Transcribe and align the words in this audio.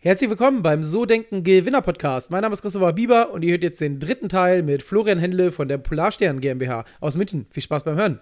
Herzlich 0.00 0.30
willkommen 0.30 0.62
beim 0.62 0.84
So 0.84 1.06
Denken 1.06 1.42
Gewinner 1.42 1.82
Podcast. 1.82 2.30
Mein 2.30 2.42
Name 2.42 2.52
ist 2.52 2.62
Christopher 2.62 2.92
Bieber 2.92 3.32
und 3.32 3.42
ihr 3.42 3.50
hört 3.50 3.64
jetzt 3.64 3.80
den 3.80 3.98
dritten 3.98 4.28
Teil 4.28 4.62
mit 4.62 4.84
Florian 4.84 5.18
Händle 5.18 5.50
von 5.50 5.66
der 5.66 5.78
Polarstern 5.78 6.40
GmbH 6.40 6.84
aus 7.00 7.16
München. 7.16 7.48
Viel 7.50 7.64
Spaß 7.64 7.82
beim 7.82 7.96
Hören. 7.96 8.20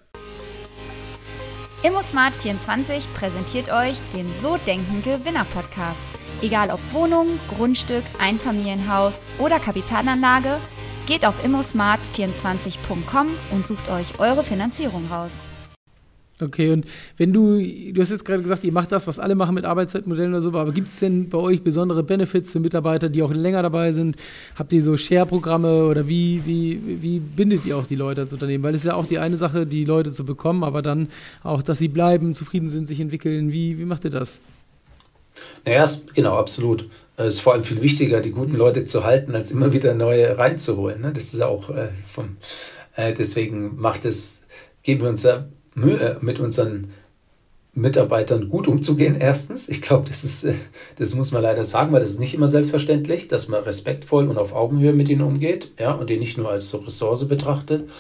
ImmoSmart24 1.83 3.09
präsentiert 3.15 3.71
euch 3.71 3.99
den 4.15 4.27
So 4.41 4.57
Denken 4.67 5.03
Gewinner 5.03 5.45
Podcast. 5.53 5.99
Egal 6.41 6.71
ob 6.71 6.81
Wohnung, 6.95 7.39
Grundstück, 7.55 8.05
Einfamilienhaus 8.19 9.21
oder 9.39 9.59
Kapitalanlage, 9.59 10.57
geht 11.07 11.27
auf 11.27 11.35
immosmart24.com 11.45 13.29
und 13.51 13.67
sucht 13.67 13.91
euch 13.91 14.19
eure 14.19 14.45
Finanzierung 14.45 15.07
raus. 15.11 15.43
Okay, 16.39 16.71
und 16.71 16.85
wenn 17.17 17.33
du, 17.33 17.59
du 17.59 17.99
hast 17.99 18.11
jetzt 18.11 18.27
gerade 18.27 18.43
gesagt, 18.43 18.63
ihr 18.63 18.73
macht 18.73 18.93
das, 18.93 19.07
was 19.07 19.19
alle 19.19 19.35
machen 19.35 19.55
mit 19.55 19.65
Arbeitszeitmodellen 19.65 20.33
oder 20.33 20.43
so, 20.43 20.51
aber 20.51 20.73
gibt 20.73 20.89
es 20.91 20.99
denn 20.99 21.31
bei 21.31 21.39
euch 21.39 21.63
besondere 21.63 22.03
Benefits 22.03 22.53
für 22.53 22.61
Mitarbeiter, 22.61 23.09
die 23.09 23.23
auch 23.23 23.33
länger 23.33 23.63
dabei 23.63 23.91
sind? 23.93 24.17
Habt 24.55 24.71
ihr 24.75 24.83
so 24.83 24.99
Share-Programme 24.99 25.87
oder 25.87 26.09
wie, 26.09 26.43
wie, 26.45 26.79
wie 27.01 27.21
bindet 27.21 27.65
ihr 27.65 27.79
auch 27.79 27.87
die 27.87 27.95
Leute 27.95 28.21
als 28.23 28.35
Unternehmen? 28.35 28.63
Weil 28.65 28.75
es 28.75 28.83
ist 28.83 28.89
ja 28.89 28.95
auch 28.95 29.07
die 29.07 29.19
eine 29.19 29.39
Sache, 29.39 29.67
die 29.67 29.87
Leute 29.87 30.13
zu 30.13 30.27
bekommen, 30.27 30.63
aber 30.63 30.83
dann 30.83 31.09
auch, 31.43 31.63
dass 31.63 31.79
sie 31.79 31.89
bleiben, 31.89 32.35
zufrieden 32.35 32.69
sind, 32.69 32.87
sich 32.87 33.01
entwickeln. 33.01 33.51
Wie, 33.51 33.79
wie 33.79 33.87
macht 33.87 34.05
ihr 34.05 34.11
das? 34.11 34.43
Naja, 35.65 35.87
genau, 36.15 36.37
absolut. 36.37 36.87
Es 37.17 37.37
ist 37.37 37.41
vor 37.41 37.55
allem 37.55 37.65
viel 37.65 37.81
wichtiger, 37.81 38.21
die 38.21 38.33
guten 38.33 38.57
Leute 38.57 38.85
zu 38.85 39.05
halten, 39.05 39.35
als 39.35 39.53
immer 39.53 39.73
wieder 39.73 39.95
neue 39.95 40.37
reinzuholen. 40.37 41.01
Ne? 41.01 41.13
Das 41.15 41.33
ist 41.33 41.41
auch 41.41 41.71
äh, 41.71 41.89
vom, 42.05 42.37
äh, 42.95 43.15
deswegen 43.15 43.77
macht 43.77 44.05
es, 44.05 44.43
geben 44.83 45.01
wir 45.01 45.09
uns 45.09 45.23
da 45.23 45.47
Mühe, 45.77 46.19
mit 46.23 46.41
unseren 46.41 46.89
Mitarbeitern 47.75 48.49
gut 48.49 48.67
umzugehen, 48.67 49.17
erstens. 49.21 49.69
Ich 49.69 49.83
glaube, 49.83 50.09
das 50.09 50.45
äh, 50.45 50.55
das 50.99 51.15
muss 51.15 51.33
man 51.33 51.43
leider 51.43 51.65
sagen, 51.65 51.93
weil 51.93 52.01
das 52.01 52.11
ist 52.11 52.21
nicht 52.21 52.35
immer 52.35 52.49
selbstverständlich, 52.49 53.29
dass 53.29 53.49
man 53.49 53.63
respektvoll 53.63 54.29
und 54.29 54.39
auf 54.39 54.55
Augenhöhe 54.55 54.95
mit 54.95 55.11
ihnen 55.11 55.21
umgeht, 55.21 55.73
ja, 55.79 55.93
und 55.93 56.09
die 56.09 56.19
nicht 56.19 56.39
nur 56.39 56.51
als 56.51 56.71
so 56.71 56.79
Ressource 56.79 57.29
betrachtet. 57.29 57.91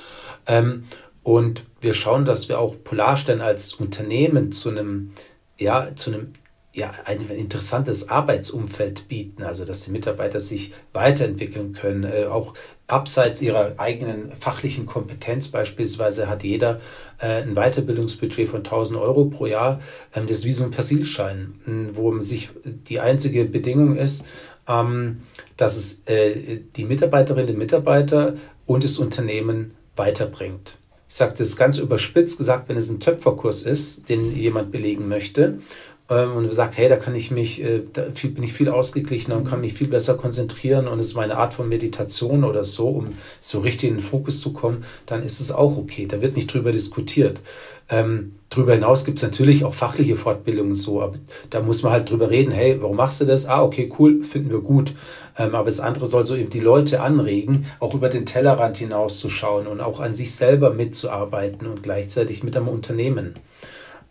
Ähm, 0.47 0.84
und 1.23 1.65
wir 1.81 1.92
schauen, 1.92 2.25
dass 2.25 2.48
wir 2.48 2.59
auch 2.59 2.75
Polarstern 2.83 3.42
als 3.42 3.75
Unternehmen 3.75 4.53
zu 4.53 4.70
einem, 4.70 5.12
ja, 5.59 5.95
zu 5.95 6.12
einem 6.12 6.33
ja, 6.77 6.92
ein 7.06 7.27
interessantes 7.30 8.10
Arbeitsumfeld 8.10 9.08
bieten, 9.08 9.42
also 9.42 9.64
dass 9.64 9.84
die 9.84 9.91
Mitarbeiter 9.91 10.41
sich 10.41 10.74
weiterentwickeln 10.92 11.72
können, 11.72 12.05
äh, 12.05 12.27
auch 12.27 12.52
abseits 12.86 13.41
ihrer 13.41 13.74
eigenen 13.78 14.32
fachlichen 14.32 14.84
Kompetenz 14.84 15.48
beispielsweise 15.48 16.28
hat 16.28 16.44
jeder 16.44 16.80
äh, 17.19 17.42
ein 17.42 17.54
Weiterbildungsbudget 17.54 18.50
von 18.50 18.58
1000 18.58 19.00
Euro 19.00 19.24
pro 19.24 19.47
Jahr. 19.47 19.80
Ähm, 20.14 20.27
das 20.27 20.38
ist 20.38 20.44
wie 20.44 20.52
so 20.52 20.64
ein 20.64 20.70
Persilschein, 20.70 21.91
wo 21.92 22.12
man 22.12 22.20
sich 22.20 22.50
die 22.64 23.00
einzige 23.00 23.47
Bedingung 23.47 23.97
ist, 23.97 24.28
ähm, 24.69 25.22
dass 25.56 25.78
es 25.78 26.02
äh, 26.04 26.60
die 26.77 26.84
Mitarbeiterinnen 26.84 27.54
und 27.54 27.58
Mitarbeiter 27.58 28.34
und 28.66 28.84
das 28.84 28.98
Unternehmen 28.98 29.74
weiterbringt. 29.97 30.78
Ich 31.08 31.14
sage 31.14 31.34
das 31.38 31.56
ganz 31.56 31.78
überspitzt 31.78 32.36
gesagt, 32.36 32.69
wenn 32.69 32.77
es 32.77 32.91
ein 32.91 33.00
Töpferkurs 33.00 33.62
ist, 33.62 34.10
den 34.10 34.36
jemand 34.36 34.72
belegen 34.72 35.08
möchte 35.08 35.60
und 36.09 36.53
sagt, 36.55 36.77
hey, 36.77 36.89
da 36.89 36.97
kann 36.97 37.17
ich 37.17 37.33
mich, 37.33 37.62
äh, 37.62 37.83
da 37.93 38.03
bin 38.23 38.43
ich 38.45 38.53
viel 38.53 38.69
ausgeglichener 38.69 39.37
und 39.37 39.45
kann 39.45 39.61
mich 39.61 39.75
viel 39.75 39.89
besser 39.89 40.17
konzentrieren 40.17 40.87
und 40.87 41.01
es 41.01 41.09
ist 41.09 41.17
meine 41.17 41.37
Art 41.37 41.53
von 41.53 41.69
Meditation 41.69 42.45
oder 42.45 42.62
so, 42.62 42.89
um 42.89 43.09
so 43.41 43.59
richtig 43.59 43.91
in 43.91 43.97
den 43.97 44.05
Fokus 44.05 44.41
zu 44.41 44.53
kommen, 44.53 44.84
dann 45.07 45.25
ist 45.25 45.41
es 45.41 45.51
auch 45.51 45.77
okay. 45.77 46.07
Da 46.07 46.21
wird 46.23 46.37
nicht 46.37 46.53
drüber 46.53 46.71
diskutiert. 46.71 47.41
Ähm, 47.89 48.37
darüber 48.51 48.75
hinaus 48.75 49.05
gibt 49.05 49.19
es 49.19 49.25
natürlich 49.25 49.65
auch 49.65 49.75
fachliche 49.75 50.17
Fortbildungen 50.17 50.75
so, 50.75 51.03
aber 51.03 51.19
da 51.51 51.61
muss 51.61 51.83
man 51.83 51.93
halt 51.93 52.11
drüber 52.11 52.31
reden, 52.31 52.53
hey, 52.53 52.81
warum 52.81 52.97
machst 52.97 53.21
du 53.21 53.25
das? 53.25 53.47
Ah, 53.47 53.62
okay, 53.62 53.93
cool, 53.99 54.23
finden 54.25 54.51
wir 54.51 54.61
gut. 54.61 54.93
Ähm, 55.37 55.55
aber 55.55 55.67
das 55.67 55.81
andere 55.81 56.07
soll 56.07 56.25
so 56.25 56.37
eben 56.37 56.51
die 56.51 56.61
Leute 56.61 57.01
anregen, 57.01 57.67
auch 57.81 57.95
über 57.95 58.09
den 58.09 58.27
Tellerrand 58.27 58.77
hinauszuschauen 58.77 59.67
und 59.67 59.81
auch 59.81 59.99
an 59.99 60.15
sich 60.15 60.34
selber 60.34 60.71
mitzuarbeiten 60.71 61.66
und 61.66 61.83
gleichzeitig 61.83 62.45
mit 62.45 62.56
einem 62.56 62.69
Unternehmen. 62.69 63.34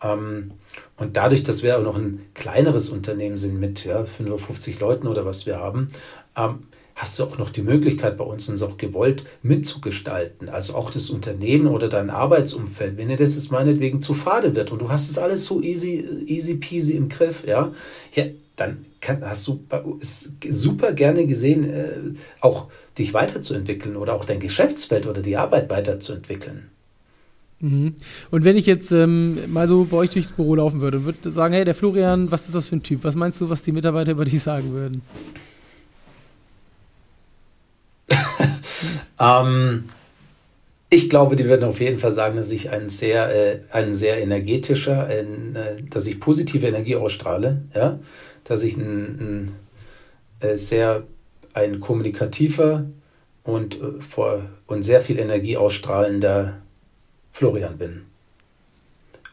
Ähm, 0.03 0.51
und 0.97 1.17
dadurch, 1.17 1.43
dass 1.43 1.63
wir 1.63 1.77
auch 1.77 1.83
noch 1.83 1.97
ein 1.97 2.25
kleineres 2.33 2.89
Unternehmen 2.89 3.37
sind 3.37 3.59
mit 3.59 3.85
ja, 3.85 4.05
55 4.05 4.79
Leuten 4.79 5.07
oder 5.07 5.25
was 5.25 5.45
wir 5.45 5.57
haben, 5.57 5.89
ähm, 6.37 6.59
hast 6.95 7.19
du 7.19 7.25
auch 7.25 7.37
noch 7.37 7.49
die 7.49 7.61
Möglichkeit 7.61 8.17
bei 8.17 8.23
uns 8.23 8.47
uns 8.47 8.63
auch 8.63 8.77
gewollt 8.77 9.25
mitzugestalten. 9.43 10.47
Also 10.47 10.75
auch 10.75 10.89
das 10.89 11.09
Unternehmen 11.09 11.67
oder 11.67 11.89
dein 11.89 12.09
Arbeitsumfeld, 12.09 12.97
wenn 12.97 13.09
dir 13.09 13.17
das 13.17 13.35
jetzt 13.35 13.51
meinetwegen 13.51 14.01
zu 14.01 14.13
fade 14.13 14.55
wird 14.55 14.71
und 14.71 14.81
du 14.81 14.89
hast 14.89 15.09
es 15.09 15.17
alles 15.17 15.45
so 15.45 15.61
easy, 15.61 16.07
easy 16.25 16.55
peasy 16.55 16.95
im 16.95 17.09
Griff, 17.09 17.45
ja, 17.45 17.73
ja 18.13 18.25
dann 18.55 18.85
kann, 19.01 19.21
hast 19.27 19.47
du 19.47 19.59
super 20.49 20.93
gerne 20.93 21.27
gesehen, 21.27 21.69
äh, 21.69 21.97
auch 22.39 22.67
dich 22.97 23.13
weiterzuentwickeln 23.13 23.97
oder 23.97 24.13
auch 24.13 24.23
dein 24.23 24.39
Geschäftsfeld 24.39 25.05
oder 25.07 25.21
die 25.21 25.35
Arbeit 25.35 25.69
weiterzuentwickeln. 25.69 26.69
Mhm. 27.65 27.95
Und 28.29 28.43
wenn 28.43 28.57
ich 28.57 28.67
jetzt 28.67 28.91
ähm, 28.91 29.51
mal 29.51 29.67
so 29.67 29.85
bei 29.85 29.97
euch 29.97 30.11
durchs 30.11 30.31
Büro 30.31 30.53
laufen 30.53 30.81
würde 30.81 30.97
und 30.97 31.05
würde 31.05 31.31
sagen, 31.31 31.55
hey, 31.55 31.65
der 31.65 31.73
Florian, 31.73 32.29
was 32.29 32.45
ist 32.45 32.53
das 32.53 32.67
für 32.67 32.75
ein 32.75 32.83
Typ? 32.83 33.03
Was 33.03 33.15
meinst 33.15 33.41
du, 33.41 33.49
was 33.49 33.63
die 33.63 33.71
Mitarbeiter 33.71 34.11
über 34.11 34.23
dich 34.23 34.39
sagen 34.39 34.71
würden? 34.71 35.01
ähm, 39.19 39.85
ich 40.91 41.09
glaube, 41.09 41.35
die 41.35 41.45
würden 41.45 41.63
auf 41.63 41.79
jeden 41.79 41.97
Fall 41.97 42.11
sagen, 42.11 42.35
dass 42.35 42.51
ich 42.51 42.69
ein 42.69 42.89
sehr, 42.89 43.33
äh, 43.33 43.61
ein 43.71 43.95
sehr 43.95 44.21
energetischer, 44.21 45.07
ein, 45.07 45.55
äh, 45.55 45.81
dass 45.89 46.05
ich 46.05 46.19
positive 46.19 46.67
Energie 46.67 46.97
ausstrahle, 46.97 47.63
ja, 47.73 47.97
dass 48.43 48.63
ich 48.63 48.77
ein, 48.77 49.49
ein 50.41 50.47
äh, 50.47 50.55
sehr 50.55 51.01
ein 51.55 51.79
kommunikativer 51.79 52.85
und, 53.43 53.81
äh, 53.81 54.01
vor, 54.07 54.43
und 54.67 54.83
sehr 54.83 55.01
viel 55.01 55.17
Energie 55.17 55.57
ausstrahlender 55.57 56.61
Florian 57.35 57.77
bin. 57.77 58.03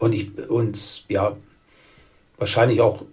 Und 0.01 0.13
ich, 0.13 0.37
und 0.49 1.09
ja, 1.09 1.37
wahrscheinlich 2.37 2.81
auch, 2.81 3.05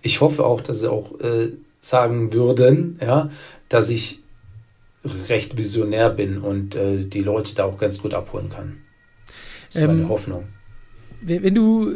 ich 0.00 0.22
hoffe 0.22 0.46
auch, 0.46 0.62
dass 0.62 0.80
sie 0.80 0.90
auch 0.90 1.20
äh, 1.20 1.50
sagen 1.82 2.32
würden, 2.32 2.98
ja, 3.02 3.30
dass 3.68 3.90
ich 3.90 4.22
recht 5.28 5.58
visionär 5.58 6.08
bin 6.08 6.38
und 6.38 6.74
äh, 6.74 7.04
die 7.04 7.20
Leute 7.20 7.54
da 7.54 7.64
auch 7.64 7.76
ganz 7.76 8.00
gut 8.00 8.14
abholen 8.14 8.48
kann. 8.48 8.78
Das 9.66 9.76
ist 9.76 9.82
ähm, 9.82 9.88
meine 9.88 10.08
Hoffnung. 10.08 10.48
Wenn 11.20 11.54
du 11.54 11.94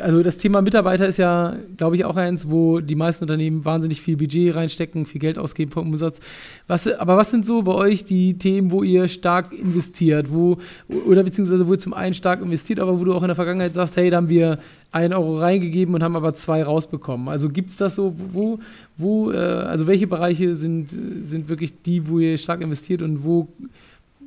also 0.00 0.22
das 0.22 0.38
Thema 0.38 0.62
Mitarbeiter 0.62 1.06
ist 1.06 1.18
ja, 1.18 1.56
glaube 1.76 1.96
ich, 1.96 2.04
auch 2.04 2.16
eins, 2.16 2.50
wo 2.50 2.80
die 2.80 2.94
meisten 2.94 3.24
Unternehmen 3.24 3.64
wahnsinnig 3.64 4.00
viel 4.00 4.16
Budget 4.16 4.54
reinstecken, 4.54 5.06
viel 5.06 5.20
Geld 5.20 5.38
ausgeben 5.38 5.70
vom 5.70 5.88
Umsatz. 5.88 6.20
Was, 6.66 6.88
aber 6.88 7.16
was 7.16 7.30
sind 7.30 7.46
so 7.46 7.62
bei 7.62 7.72
euch 7.72 8.04
die 8.04 8.38
Themen, 8.38 8.70
wo 8.70 8.82
ihr 8.82 9.08
stark 9.08 9.52
investiert, 9.52 10.32
wo, 10.32 10.58
oder 11.06 11.22
beziehungsweise 11.22 11.66
wo 11.66 11.72
ihr 11.72 11.78
zum 11.78 11.94
einen 11.94 12.14
stark 12.14 12.42
investiert, 12.42 12.80
aber 12.80 12.98
wo 12.98 13.04
du 13.04 13.14
auch 13.14 13.22
in 13.22 13.28
der 13.28 13.36
Vergangenheit 13.36 13.74
sagst, 13.74 13.96
hey, 13.96 14.10
da 14.10 14.18
haben 14.18 14.28
wir 14.28 14.58
einen 14.92 15.12
Euro 15.12 15.38
reingegeben 15.38 15.94
und 15.94 16.02
haben 16.02 16.16
aber 16.16 16.34
zwei 16.34 16.62
rausbekommen. 16.62 17.28
Also 17.28 17.48
gibt 17.48 17.70
es 17.70 17.76
das 17.76 17.96
so, 17.96 18.14
wo, 18.32 18.58
wo, 18.96 19.32
äh, 19.32 19.36
also 19.36 19.86
welche 19.86 20.06
Bereiche 20.06 20.54
sind, 20.54 20.90
sind 20.90 21.48
wirklich 21.48 21.72
die, 21.82 22.08
wo 22.08 22.18
ihr 22.18 22.38
stark 22.38 22.60
investiert 22.60 23.02
und 23.02 23.24
wo 23.24 23.48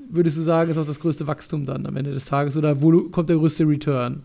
würdest 0.09 0.38
du 0.38 0.41
sagen, 0.41 0.72
ist 0.72 0.78
auch 0.78 0.85
das 0.85 0.99
größte 0.99 1.28
Wachstum 1.28 1.66
dann 1.66 1.85
am 1.85 1.95
Ende 1.95 2.11
des 2.11 2.25
Tages 2.25 2.55
oder 2.57 2.81
wo 2.81 3.03
kommt 3.09 3.29
der 3.29 3.38
größte 3.38 3.67
Return? 3.67 4.23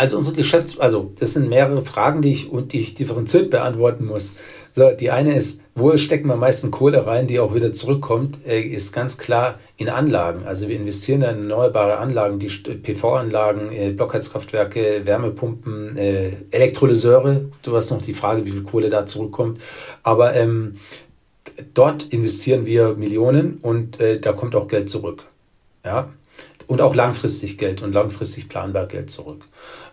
Also 0.00 0.16
unsere 0.16 0.34
Geschäfts-, 0.34 0.80
also 0.80 1.12
das 1.18 1.34
sind 1.34 1.50
mehrere 1.50 1.82
Fragen, 1.82 2.22
die 2.22 2.32
ich 2.32 2.50
und 2.50 2.72
die 2.72 2.80
ich 2.80 2.94
differenziert 2.94 3.50
beantworten 3.50 4.06
muss. 4.06 4.36
So, 4.72 4.92
die 4.92 5.10
eine 5.10 5.34
ist, 5.34 5.60
wo 5.74 5.94
stecken 5.98 6.28
wir 6.28 6.34
am 6.34 6.40
meisten 6.40 6.70
Kohle 6.70 7.06
rein, 7.06 7.26
die 7.26 7.38
auch 7.38 7.54
wieder 7.54 7.74
zurückkommt, 7.74 8.38
äh, 8.46 8.62
ist 8.62 8.94
ganz 8.94 9.18
klar 9.18 9.58
in 9.76 9.90
Anlagen. 9.90 10.46
Also 10.46 10.68
wir 10.68 10.76
investieren 10.76 11.20
in 11.20 11.28
erneuerbare 11.28 11.98
Anlagen, 11.98 12.38
die 12.38 12.48
PV-Anlagen, 12.48 13.72
äh, 13.72 13.90
Blockheizkraftwerke, 13.90 15.02
Wärmepumpen, 15.04 15.98
äh, 15.98 16.30
Elektrolyseure. 16.50 17.50
Du 17.60 17.76
hast 17.76 17.90
noch 17.90 18.00
die 18.00 18.14
Frage, 18.14 18.46
wie 18.46 18.52
viel 18.52 18.62
Kohle 18.62 18.88
da 18.88 19.04
zurückkommt. 19.04 19.60
Aber 20.02 20.34
ähm, 20.34 20.76
dort 21.74 22.04
investieren 22.04 22.64
wir 22.64 22.94
Millionen 22.94 23.58
und 23.60 24.00
äh, 24.00 24.18
da 24.18 24.32
kommt 24.32 24.56
auch 24.56 24.66
Geld 24.66 24.88
zurück. 24.88 25.24
Ja, 25.84 26.08
und 26.70 26.80
auch 26.80 26.94
langfristig 26.94 27.58
Geld 27.58 27.82
und 27.82 27.92
langfristig 27.92 28.48
planbar 28.48 28.86
Geld 28.86 29.10
zurück. 29.10 29.42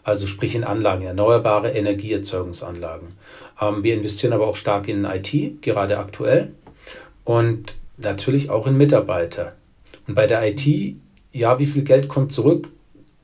Also 0.03 0.27
sprich 0.27 0.53
in 0.53 0.63
Anlagen, 0.63 1.01
erneuerbare 1.01 1.71
Energieerzeugungsanlagen. 1.71 3.13
Ähm, 3.59 3.81
wir 3.81 3.95
investieren 3.95 4.31
aber 4.31 4.45
auch 4.45 4.55
stark 4.55 4.87
in 4.87 5.03
IT, 5.03 5.63
gerade 5.63 5.97
aktuell, 5.97 6.51
und 7.23 7.73
natürlich 7.97 8.51
auch 8.51 8.67
in 8.67 8.77
Mitarbeiter. 8.77 9.53
Und 10.07 10.13
bei 10.13 10.27
der 10.27 10.47
IT, 10.47 10.67
ja, 11.33 11.57
wie 11.57 11.65
viel 11.65 11.81
Geld 11.81 12.09
kommt 12.09 12.31
zurück? 12.31 12.67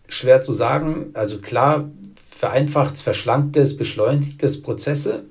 Schwer 0.08 0.42
zu 0.42 0.52
sagen. 0.52 1.12
Also 1.14 1.38
klar, 1.38 1.92
vereinfacht, 2.32 2.98
verschlankt 2.98 3.56
es, 3.56 3.78
beschleunigt 3.78 4.42
es 4.42 4.64
Prozesse. 4.64 5.26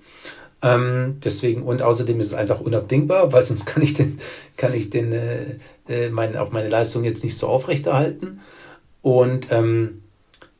Ähm, 0.62 1.16
deswegen 1.24 1.62
und 1.62 1.82
außerdem 1.82 2.20
ist 2.20 2.26
es 2.26 2.34
einfach 2.34 2.60
unabdingbar, 2.60 3.32
weil 3.32 3.42
sonst 3.42 3.66
kann 3.66 3.82
ich 3.82 3.94
den, 3.94 4.18
kann 4.56 4.72
ich 4.74 4.90
den, 4.90 5.12
äh, 5.12 5.56
äh, 5.88 6.10
mein, 6.10 6.36
auch 6.36 6.52
meine 6.52 6.68
Leistung 6.68 7.04
jetzt 7.04 7.24
nicht 7.24 7.36
so 7.36 7.48
aufrechterhalten. 7.48 8.40
Und 9.02 9.48
ähm, 9.50 10.02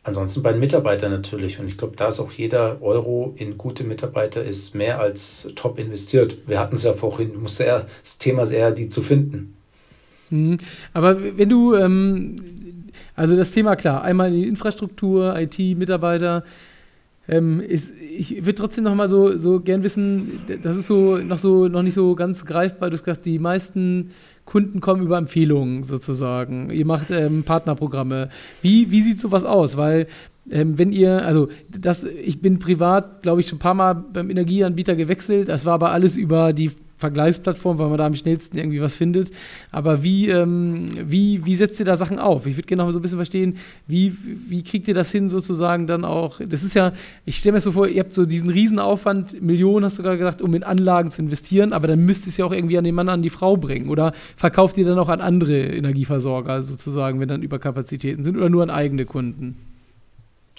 ansonsten 0.03 0.43
bei 0.43 0.53
den 0.53 0.61
Mitarbeitern 0.61 1.13
natürlich. 1.13 1.61
Und 1.61 1.69
ich 1.69 1.79
glaube, 1.79 1.97
da 1.97 2.09
ist 2.09 2.21
auch 2.21 2.33
jeder 2.33 2.83
Euro 2.83 3.35
in 3.37 3.57
gute 3.57 3.85
Mitarbeiter 3.85 4.43
ist 4.43 4.75
mehr 4.75 5.01
als 5.01 5.51
top 5.55 5.79
investiert. 5.79 6.37
Wir 6.47 6.59
hatten 6.59 6.75
es 6.75 6.85
ja 6.85 6.95
vorhin, 6.95 7.41
musste 7.41 7.65
eher, 7.65 7.87
das 8.03 8.19
Thema 8.19 8.43
ist 8.43 8.53
eher, 8.53 8.73
die 8.73 8.89
zu 8.89 9.03
finden. 9.03 9.55
Mhm. 10.31 10.59
Aber 10.93 11.39
wenn 11.39 11.49
du, 11.49 11.75
ähm, 11.75 12.37
also 13.15 13.37
das 13.37 13.53
Thema 13.53 13.77
klar, 13.77 14.03
einmal 14.03 14.31
die 14.31 14.49
Infrastruktur, 14.49 15.39
IT, 15.39 15.59
Mitarbeiter, 15.77 16.45
ähm, 17.29 17.61
ist, 17.61 17.95
ich 18.01 18.45
würde 18.45 18.55
trotzdem 18.55 18.85
noch 18.85 18.95
mal 18.95 19.09
so, 19.09 19.37
so 19.39 19.61
gern 19.61 19.83
wissen, 19.83 20.41
das 20.63 20.77
ist 20.77 20.89
so 20.89 21.19
noch 21.19 21.39
so 21.39 21.69
noch 21.69 21.83
nicht 21.83 21.95
so 21.95 22.15
ganz 22.15 22.45
greifbar. 22.45 22.91
Du 22.91 22.95
hast 22.95 23.05
gesagt, 23.05 23.27
die 23.27 23.39
meisten 23.39 24.11
Kunden 24.45 24.81
kommen 24.81 25.03
über 25.03 25.19
Empfehlungen 25.19 25.85
sozusagen. 25.85 26.71
Ihr 26.71 26.85
macht 26.85 27.11
ähm, 27.11 27.45
Partnerprogramme. 27.45 28.29
Wie, 28.61 28.91
wie 28.91 29.03
sieht 29.03 29.21
sowas 29.21 29.45
aus? 29.45 29.77
Weil 29.77 30.09
ähm, 30.51 30.77
wenn 30.79 30.93
ihr, 30.93 31.25
also 31.25 31.49
das, 31.71 32.03
ich 32.05 32.41
bin 32.41 32.59
privat, 32.59 33.23
glaube 33.23 33.41
ich, 33.41 33.49
schon 33.49 33.57
ein 33.57 33.61
paar 33.61 33.75
Mal 33.75 33.95
beim 33.95 34.29
Energieanbieter 34.29 34.97
gewechselt. 34.97 35.49
Das 35.49 35.65
war 35.65 35.75
aber 35.75 35.91
alles 35.91 36.17
über 36.17 36.53
die 36.53 36.73
Vergleichsplattform, 37.03 37.79
weil 37.79 37.89
man 37.89 37.99
da 37.99 38.07
am 38.07 38.15
schnellsten 38.15 38.57
irgendwie 38.57 38.81
was 38.81 38.95
findet. 38.95 39.31
Aber 39.71 40.03
wie, 40.03 40.29
ähm, 40.31 40.87
wie, 41.05 41.45
wie 41.45 41.55
setzt 41.55 41.79
ihr 41.81 41.87
da 41.87 41.97
Sachen 41.97 42.19
auf? 42.19 42.47
Ich 42.47 42.57
würde 42.57 42.67
gerne 42.67 42.83
noch 42.83 42.91
so 42.91 42.99
ein 42.99 43.03
bisschen 43.03 43.19
verstehen, 43.19 43.59
wie, 43.87 44.17
wie 44.49 44.63
kriegt 44.63 44.89
ihr 44.89 44.95
das 44.95 45.13
hin, 45.13 45.29
sozusagen 45.29 45.87
dann 45.87 46.05
auch? 46.05 46.41
Das 46.49 46.63
ist 46.63 46.75
ja, 46.75 46.93
ich 47.27 47.37
stelle 47.37 47.55
mir 47.55 47.61
so 47.61 47.73
vor, 47.73 47.87
ihr 47.87 48.03
habt 48.03 48.15
so 48.15 48.25
diesen 48.25 48.49
Riesenaufwand, 48.49 49.43
Millionen 49.43 49.85
hast 49.85 49.99
du 49.99 50.03
gerade 50.03 50.19
gesagt, 50.19 50.41
um 50.41 50.55
in 50.55 50.63
Anlagen 50.63 51.11
zu 51.11 51.21
investieren, 51.21 51.73
aber 51.73 51.89
dann 51.89 52.01
müsst 52.07 52.27
ihr 52.27 52.31
es 52.31 52.37
ja 52.39 52.47
auch 52.47 52.53
irgendwie 52.53 52.79
an 52.79 52.85
den 52.85 52.95
Mann, 52.95 53.09
an 53.09 53.23
die 53.23 53.31
Frau 53.31 53.57
bringen. 53.57 53.91
Oder 53.91 54.13
verkauft 54.37 54.79
ihr 54.79 54.85
dann 54.85 54.99
auch 54.99 55.09
an 55.09 55.21
andere 55.21 55.59
Energieversorger 55.59 56.63
sozusagen, 56.63 57.21
wenn 57.21 57.29
dann 57.29 57.43
Überkapazitäten 57.43 58.25
sind 58.25 58.37
oder 58.37 58.49
nur 58.49 58.63
an 58.63 58.71
eigene 58.71 59.05
Kunden? 59.05 59.72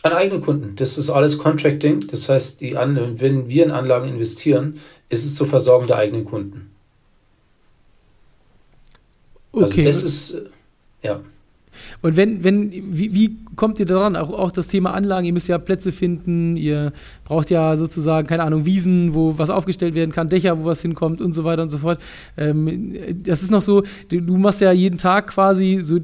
An 0.03 0.11
eigene 0.11 0.41
Kunden. 0.41 0.75
Das 0.75 0.97
ist 0.97 1.09
alles 1.09 1.38
Contracting. 1.38 2.07
Das 2.07 2.27
heißt, 2.27 2.59
die 2.59 2.75
an, 2.75 3.19
wenn 3.21 3.47
wir 3.47 3.63
in 3.63 3.71
Anlagen 3.71 4.09
investieren, 4.09 4.79
ist 5.09 5.25
es 5.25 5.35
zur 5.35 5.47
Versorgung 5.47 5.88
der 5.88 5.97
eigenen 5.97 6.25
Kunden. 6.25 6.69
Also 9.53 9.65
okay. 9.65 9.85
Also 9.85 10.01
das 10.01 10.03
ist, 10.03 10.41
ja. 11.01 11.21
Und 12.01 12.17
wenn, 12.17 12.44
wenn, 12.44 12.71
wie, 12.71 13.13
wie 13.13 13.38
kommt 13.55 13.79
ihr 13.79 13.85
daran? 13.85 14.15
Auch, 14.15 14.29
auch 14.31 14.51
das 14.51 14.67
Thema 14.67 14.94
Anlagen, 14.94 15.25
ihr 15.25 15.33
müsst 15.33 15.47
ja 15.47 15.57
Plätze 15.57 15.91
finden, 15.91 16.55
ihr 16.55 16.91
braucht 17.23 17.50
ja 17.50 17.75
sozusagen, 17.75 18.27
keine 18.27 18.44
Ahnung, 18.44 18.65
Wiesen, 18.65 19.13
wo 19.13 19.38
was 19.38 19.50
aufgestellt 19.50 19.95
werden 19.95 20.11
kann, 20.11 20.29
Dächer, 20.29 20.59
wo 20.59 20.65
was 20.65 20.81
hinkommt 20.81 21.21
und 21.21 21.33
so 21.33 21.44
weiter 21.44 21.63
und 21.63 21.71
so 21.71 21.77
fort. 21.79 22.00
Ähm, 22.38 22.94
das 23.23 23.41
ist 23.41 23.51
noch 23.51 23.61
so, 23.61 23.83
du 24.09 24.38
machst 24.38 24.61
ja 24.61 24.71
jeden 24.71 24.97
Tag 24.97 25.27
quasi 25.27 25.79
so 25.81 26.00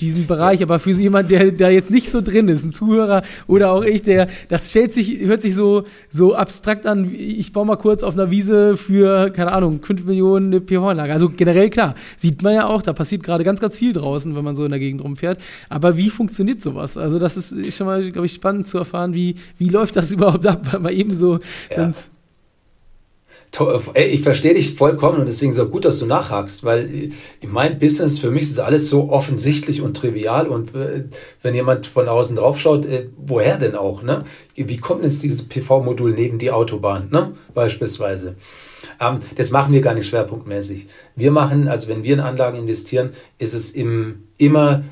diesen 0.00 0.26
Bereich, 0.26 0.62
aber 0.62 0.78
für 0.78 0.90
jemand, 0.90 1.30
der 1.30 1.52
da 1.52 1.68
jetzt 1.68 1.90
nicht 1.90 2.10
so 2.10 2.20
drin 2.20 2.48
ist, 2.48 2.64
ein 2.64 2.72
Zuhörer 2.72 3.22
oder 3.46 3.72
auch 3.72 3.84
ich, 3.84 4.02
der, 4.02 4.28
das 4.48 4.70
stellt 4.70 4.92
sich, 4.92 5.20
hört 5.20 5.42
sich 5.42 5.54
so, 5.54 5.84
so 6.08 6.34
abstrakt 6.34 6.86
an, 6.86 7.12
ich 7.14 7.52
baue 7.52 7.66
mal 7.66 7.76
kurz 7.76 8.02
auf 8.02 8.14
einer 8.14 8.30
Wiese 8.30 8.76
für, 8.76 9.30
keine 9.30 9.52
Ahnung, 9.52 9.80
5 9.82 10.04
Millionen 10.04 10.46
eine 10.46 10.60
PV-Anlage. 10.60 11.12
Also 11.12 11.28
generell 11.28 11.70
klar, 11.70 11.94
sieht 12.16 12.42
man 12.42 12.54
ja 12.54 12.66
auch, 12.66 12.82
da 12.82 12.92
passiert 12.92 13.22
gerade 13.22 13.44
ganz, 13.44 13.60
ganz 13.60 13.78
viel 13.78 13.92
draußen, 13.92 14.34
wenn 14.34 14.44
man 14.44 14.56
so 14.56 14.64
in 14.64 14.70
der 14.70 14.80
Gegend 14.80 15.04
rumfährt. 15.04 15.40
Aber 15.68 15.96
wie 15.96 16.10
funktioniert 16.10 16.60
sowas? 16.60 16.96
Also 16.96 17.18
das 17.18 17.36
ist 17.36 17.76
schon 17.76 17.86
mal, 17.86 18.02
glaube 18.10 18.26
ich, 18.26 18.34
spannend 18.34 18.68
zu 18.68 18.78
erfahren, 18.78 19.14
wie, 19.14 19.36
wie 19.58 19.68
läuft 19.68 19.96
das 19.96 20.10
überhaupt 20.12 20.46
ab, 20.46 20.72
weil 20.72 20.80
man 20.80 20.92
eben 20.92 21.14
so 21.14 21.38
ja. 21.70 21.90
Ich 23.94 24.22
verstehe 24.22 24.54
dich 24.54 24.76
vollkommen 24.76 25.18
und 25.20 25.26
deswegen 25.26 25.52
ist 25.52 25.58
es 25.58 25.64
auch 25.64 25.70
gut, 25.70 25.84
dass 25.84 25.98
du 25.98 26.06
nachhakst, 26.06 26.64
weil 26.64 27.10
in 27.40 27.52
meinem 27.52 27.78
Business, 27.78 28.18
für 28.18 28.30
mich 28.30 28.42
ist 28.44 28.58
alles 28.58 28.88
so 28.88 29.10
offensichtlich 29.10 29.82
und 29.82 29.94
trivial 29.94 30.48
und 30.48 30.74
äh, 30.74 31.04
wenn 31.42 31.54
jemand 31.54 31.86
von 31.86 32.08
außen 32.08 32.36
drauf 32.36 32.58
schaut, 32.58 32.86
äh, 32.86 33.10
woher 33.18 33.58
denn 33.58 33.74
auch, 33.74 34.02
ne? 34.02 34.24
Wie 34.54 34.78
kommt 34.78 35.04
jetzt 35.04 35.22
dieses 35.22 35.48
PV-Modul 35.48 36.12
neben 36.12 36.38
die 36.38 36.50
Autobahn, 36.50 37.08
ne? 37.10 37.32
Beispielsweise. 37.52 38.36
Ähm, 38.98 39.18
das 39.36 39.50
machen 39.50 39.74
wir 39.74 39.82
gar 39.82 39.94
nicht 39.94 40.08
schwerpunktmäßig. 40.08 40.88
Wir 41.14 41.30
machen, 41.30 41.68
also 41.68 41.88
wenn 41.88 42.04
wir 42.04 42.14
in 42.14 42.20
Anlagen 42.20 42.56
investieren, 42.56 43.10
ist 43.38 43.52
es 43.52 43.72
im, 43.72 44.28
immer 44.38 44.82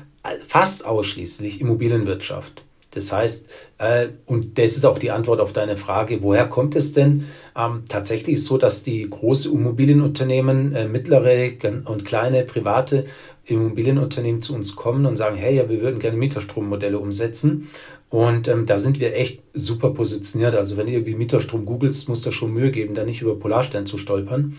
fast 0.47 0.85
ausschließlich 0.85 1.61
Immobilienwirtschaft. 1.61 2.63
Das 2.93 3.11
heißt, 3.11 3.49
äh, 3.77 4.09
und 4.25 4.57
das 4.57 4.77
ist 4.77 4.85
auch 4.85 4.99
die 4.99 5.11
Antwort 5.11 5.39
auf 5.39 5.53
deine 5.53 5.77
Frage, 5.77 6.21
woher 6.21 6.47
kommt 6.47 6.75
es 6.75 6.93
denn? 6.93 7.25
Ähm, 7.57 7.83
tatsächlich 7.87 8.35
ist 8.35 8.41
es 8.43 8.47
so, 8.47 8.57
dass 8.57 8.83
die 8.83 9.09
große 9.09 9.49
Immobilienunternehmen, 9.49 10.75
äh, 10.75 10.87
mittlere 10.87 11.51
und 11.85 12.05
kleine 12.05 12.43
private 12.43 13.05
Immobilienunternehmen 13.45 14.41
zu 14.41 14.53
uns 14.53 14.75
kommen 14.75 15.05
und 15.05 15.15
sagen, 15.15 15.37
hey, 15.37 15.55
ja, 15.55 15.69
wir 15.69 15.81
würden 15.81 15.99
gerne 15.99 16.17
Mieterstrommodelle 16.17 16.99
umsetzen. 16.99 17.69
Und 18.09 18.49
ähm, 18.49 18.65
da 18.65 18.77
sind 18.77 18.99
wir 18.99 19.15
echt 19.15 19.41
super 19.53 19.91
positioniert. 19.91 20.53
Also 20.55 20.75
wenn 20.75 20.87
du 20.87 20.91
irgendwie 20.91 21.15
Mieterstrom 21.15 21.65
googelst, 21.65 22.09
muss 22.09 22.21
da 22.21 22.31
schon 22.31 22.53
Mühe 22.53 22.71
geben, 22.71 22.93
da 22.93 23.05
nicht 23.05 23.21
über 23.21 23.39
Polarstern 23.39 23.85
zu 23.85 23.97
stolpern. 23.97 24.57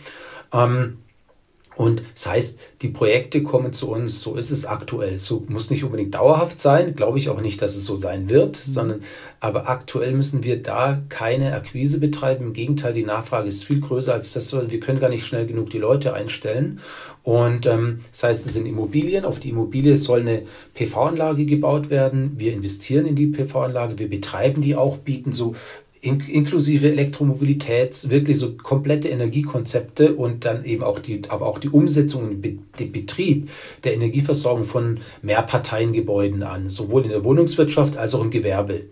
Ähm, 0.55 0.99
und 1.75 2.03
das 2.15 2.27
heißt, 2.27 2.61
die 2.83 2.89
Projekte 2.89 3.43
kommen 3.43 3.73
zu 3.73 3.91
uns, 3.91 4.21
so 4.21 4.37
ist 4.37 4.51
es 4.51 4.67
aktuell. 4.67 5.19
So 5.19 5.45
muss 5.49 5.71
nicht 5.71 5.85
unbedingt 5.85 6.15
dauerhaft 6.15 6.61
sein, 6.61 6.95
glaube 6.95 7.19
ich 7.19 7.29
auch 7.29 7.41
nicht, 7.41 7.63
dass 7.63 7.77
es 7.77 7.87
so 7.87 7.97
sein 7.97 8.29
wird, 8.29 8.57
sondern 8.57 9.03
aber 9.41 9.69
aktuell 9.69 10.13
müssen 10.13 10.45
wir 10.45 10.63
da 10.63 11.03
keine 11.09 11.55
Akquise 11.55 11.99
betreiben. 11.99 12.47
Im 12.47 12.53
Gegenteil, 12.53 12.93
die 12.93 13.03
Nachfrage 13.03 13.49
ist 13.49 13.65
viel 13.65 13.81
größer 13.81 14.15
als 14.15 14.33
das. 14.35 14.53
Wir 14.71 14.79
können 14.79 15.01
gar 15.01 15.09
nicht 15.09 15.27
schnell 15.27 15.47
genug 15.47 15.71
die 15.71 15.79
Leute 15.79 16.15
einstellen. 16.15 16.79
Und 17.25 17.67
ähm, 17.67 18.01
das 18.13 18.23
heißt, 18.23 18.47
es 18.47 18.53
sind 18.53 18.67
Immobilien. 18.67 19.25
Auf 19.25 19.41
die 19.41 19.51
Immobilie 19.51 19.97
soll 19.97 20.21
eine 20.21 20.43
PV-Anlage 20.75 21.45
gebaut 21.45 21.91
werden. 21.91 22.35
Wir 22.37 22.53
investieren 22.53 23.07
in 23.07 23.17
die 23.17 23.27
PV-Anlage, 23.27 23.99
wir 23.99 24.09
betreiben 24.09 24.63
die 24.63 24.77
auch, 24.77 24.99
bieten 24.99 25.33
so 25.33 25.57
in, 26.03 26.21
inklusive 26.21 26.91
Elektromobilität, 26.91 28.11
wirklich 28.11 28.37
so 28.37 28.55
komplette 28.57 29.09
Energiekonzepte 29.09 30.15
und 30.15 30.45
dann 30.45 30.65
eben 30.65 30.83
auch 30.83 30.99
die, 30.99 31.23
aber 31.29 31.47
auch 31.47 31.61
die 31.61 31.71
Umsetzung 31.71 32.25
und 32.25 32.43
den 32.43 32.93
Betrieb 32.93 33.49
der 33.85 33.95
Energieversorgung 33.95 34.65
von 34.65 34.99
Mehrparteiengebäuden 35.23 36.43
an, 36.43 36.69
sowohl 36.69 37.05
in 37.05 37.11
der 37.11 37.25
Wohnungswirtschaft 37.25 37.97
als 37.97 38.15
auch 38.17 38.23
im 38.23 38.33
Gewerbe. 38.33 38.83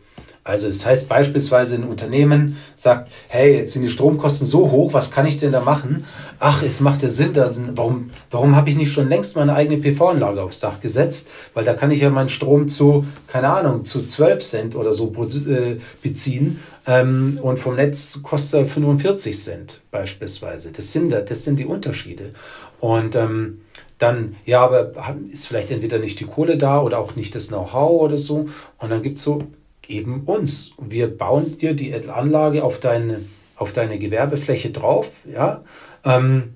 Also 0.43 0.69
das 0.69 0.87
heißt 0.87 1.09
beispielsweise 1.09 1.77
ein 1.77 1.85
Unternehmen 1.85 2.57
sagt, 2.75 3.11
hey, 3.29 3.57
jetzt 3.57 3.75
sind 3.75 3.83
die 3.83 3.91
Stromkosten 3.91 4.47
so 4.47 4.71
hoch, 4.71 4.95
was 4.95 5.11
kann 5.11 5.27
ich 5.27 5.37
denn 5.37 5.53
da 5.53 5.61
machen? 5.61 6.07
Ach, 6.39 6.63
es 6.63 6.81
macht 6.81 7.03
ja 7.03 7.11
Sinn, 7.11 7.35
da, 7.35 7.51
warum, 7.75 8.11
warum 8.31 8.57
habe 8.57 8.71
ich 8.71 8.77
nicht 8.77 8.93
schon 8.93 9.09
längst 9.09 9.37
meine 9.37 9.55
eigene 9.55 9.83
PV-Anlage 9.83 10.43
aufs 10.43 10.61
Dach 10.61 10.81
gesetzt? 10.81 11.29
Weil 11.53 11.65
da 11.65 11.75
kann 11.75 11.91
ich 11.91 12.01
ja 12.01 12.09
meinen 12.09 12.31
Strom 12.31 12.69
zu, 12.69 13.05
keine 13.27 13.51
Ahnung, 13.51 13.85
zu 13.85 14.07
12 14.07 14.43
Cent 14.43 14.77
oder 14.77 14.95
so 14.95 15.13
äh, 15.49 15.77
beziehen 16.03 16.61
ähm, 16.87 17.39
und 17.43 17.59
vom 17.59 17.77
Netz 17.77 18.23
kostet 18.23 18.61
er 18.61 18.67
45 18.67 19.39
Cent 19.39 19.83
beispielsweise. 19.91 20.73
Das 20.73 20.91
sind, 20.91 21.13
das 21.13 21.45
sind 21.45 21.59
die 21.59 21.67
Unterschiede. 21.67 22.31
Und 22.81 23.15
ähm, 23.15 23.61
dann, 23.99 24.37
ja, 24.47 24.63
aber 24.63 24.93
ist 25.31 25.47
vielleicht 25.47 25.71
entweder 25.71 25.99
nicht 25.99 26.19
die 26.21 26.25
Kohle 26.25 26.57
da 26.57 26.81
oder 26.81 26.99
auch 26.99 27.17
nicht 27.17 27.35
das 27.35 27.49
Know-how 27.49 28.01
oder 28.01 28.17
so. 28.17 28.47
Und 28.79 28.91
dann 28.91 29.03
gibt 29.03 29.19
es 29.19 29.23
so 29.23 29.45
eben 29.91 30.23
uns. 30.25 30.73
Wir 30.81 31.07
bauen 31.09 31.59
dir 31.59 31.75
die 31.75 31.95
Anlage 31.95 32.65
auf 32.65 32.81
deine, 32.81 33.21
auf 33.57 33.73
deine 33.73 33.99
Gewerbefläche 33.99 34.71
drauf, 34.71 35.25
ja. 35.31 35.63
Ähm, 36.05 36.55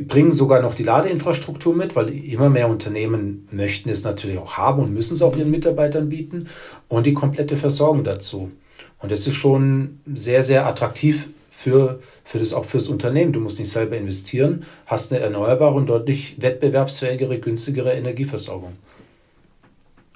bringen 0.00 0.32
sogar 0.32 0.60
noch 0.60 0.74
die 0.74 0.82
Ladeinfrastruktur 0.82 1.74
mit, 1.74 1.94
weil 1.94 2.10
immer 2.10 2.50
mehr 2.50 2.68
Unternehmen 2.68 3.48
möchten 3.52 3.88
es 3.88 4.02
natürlich 4.02 4.38
auch 4.38 4.56
haben 4.56 4.82
und 4.82 4.92
müssen 4.92 5.14
es 5.14 5.22
auch 5.22 5.36
ihren 5.36 5.52
Mitarbeitern 5.52 6.08
bieten 6.08 6.48
und 6.88 7.06
die 7.06 7.14
komplette 7.14 7.56
Versorgung 7.56 8.02
dazu. 8.02 8.50
Und 8.98 9.12
das 9.12 9.26
ist 9.26 9.34
schon 9.34 10.00
sehr, 10.12 10.42
sehr 10.42 10.66
attraktiv 10.66 11.28
für, 11.50 12.00
für 12.24 12.38
das, 12.38 12.52
auch 12.52 12.64
fürs 12.64 12.88
Unternehmen. 12.88 13.32
Du 13.32 13.40
musst 13.40 13.60
nicht 13.60 13.70
selber 13.70 13.96
investieren, 13.96 14.64
hast 14.86 15.12
eine 15.12 15.22
erneuerbare 15.22 15.74
und 15.74 15.86
deutlich 15.86 16.36
wettbewerbsfähigere, 16.40 17.38
günstigere 17.38 17.92
Energieversorgung. 17.92 18.72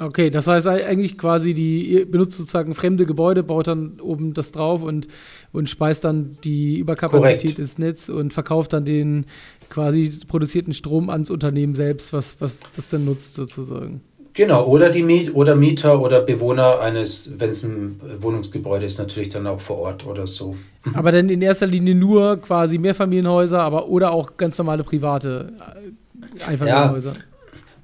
Okay, 0.00 0.30
das 0.30 0.46
heißt 0.46 0.68
eigentlich 0.68 1.18
quasi, 1.18 1.54
die 1.54 1.82
ihr 1.82 2.10
benutzt 2.10 2.36
sozusagen 2.36 2.74
fremde 2.74 3.04
Gebäude, 3.04 3.42
baut 3.42 3.66
dann 3.66 4.00
oben 4.00 4.32
das 4.32 4.52
drauf 4.52 4.82
und, 4.82 5.08
und 5.52 5.68
speist 5.68 6.04
dann 6.04 6.38
die 6.44 6.78
Überkapazität 6.78 7.40
Korrekt. 7.40 7.58
ins 7.58 7.78
Netz 7.78 8.08
und 8.08 8.32
verkauft 8.32 8.72
dann 8.72 8.84
den 8.84 9.26
quasi 9.70 10.12
produzierten 10.28 10.72
Strom 10.72 11.10
ans 11.10 11.30
Unternehmen 11.30 11.74
selbst, 11.74 12.12
was, 12.12 12.40
was 12.40 12.60
das 12.76 12.88
dann 12.88 13.04
nutzt 13.04 13.34
sozusagen. 13.34 14.00
Genau, 14.34 14.66
oder 14.66 14.90
die 14.90 15.02
Miet 15.02 15.34
oder 15.34 15.56
Mieter 15.56 16.00
oder 16.00 16.20
Bewohner 16.20 16.78
eines, 16.78 17.32
wenn 17.38 17.50
es 17.50 17.64
ein 17.64 18.00
Wohnungsgebäude 18.20 18.86
ist, 18.86 19.00
natürlich 19.00 19.30
dann 19.30 19.48
auch 19.48 19.60
vor 19.60 19.78
Ort 19.78 20.06
oder 20.06 20.28
so. 20.28 20.54
Mhm. 20.84 20.94
Aber 20.94 21.10
dann 21.10 21.28
in 21.28 21.42
erster 21.42 21.66
Linie 21.66 21.96
nur 21.96 22.36
quasi 22.36 22.78
Mehrfamilienhäuser, 22.78 23.60
aber 23.60 23.88
oder 23.88 24.12
auch 24.12 24.36
ganz 24.36 24.56
normale 24.56 24.84
private 24.84 25.54
äh, 25.58 26.44
Einfamilienhäuser. 26.44 27.14
Ja, 27.14 27.18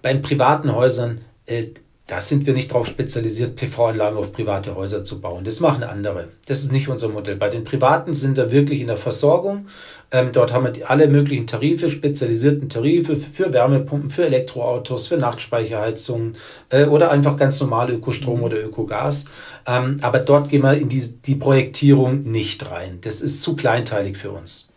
bei 0.01 0.13
den 0.13 0.23
privaten 0.23 0.73
Häusern 0.73 1.23
äh, 1.47 1.65
da 2.07 2.21
sind 2.21 2.47
wir 2.47 2.53
nicht 2.53 2.71
darauf 2.71 2.87
spezialisiert, 2.87 3.57
PV-Anlagen 3.57 4.19
auf 4.19 4.33
private 4.33 4.75
Häuser 4.75 5.05
zu 5.05 5.23
bauen. 5.23 5.45
Das 5.45 5.61
machen 5.61 5.83
andere. 5.83 6.29
Das 6.47 6.61
ist 6.61 6.71
nicht 6.71 6.89
unser 6.89 7.09
Modell. 7.09 7.37
Bei 7.37 7.49
den 7.49 7.65
Privaten 7.65 8.13
sind 8.13 8.37
wir 8.37 8.51
wirklich 8.51 8.83
in 8.83 8.89
der 8.89 8.99
Versorgung. 8.99 9.69
Ähm, 10.11 10.31
dort 10.33 10.53
haben 10.53 10.67
wir 10.67 10.91
alle 10.91 11.09
möglichen 11.09 11.47
Tarife, 11.47 11.91
spezialisierten 11.91 12.69
Tarife 12.69 13.17
für 13.17 13.55
Wärmepumpen, 13.55 14.11
für 14.11 14.27
Elektroautos, 14.27 15.09
für 15.09 15.17
Nachtspeicherheizungen 15.17 16.37
äh, 16.69 16.85
oder 16.85 17.11
einfach 17.11 17.39
ganz 17.39 17.59
normale 17.63 17.95
Ökostrom 17.95 18.43
oder 18.43 18.63
Ökogas. 18.63 19.25
Ähm, 19.67 19.97
aber 20.03 20.19
dort 20.19 20.51
gehen 20.51 20.63
wir 20.63 20.75
in 20.75 20.91
die, 20.91 21.01
die 21.01 21.37
Projektierung 21.37 22.25
nicht 22.25 22.71
rein. 22.71 22.99
Das 23.01 23.23
ist 23.23 23.43
zu 23.43 23.57
kleinteilig 23.57 24.19
für 24.19 24.31
uns. 24.31 24.74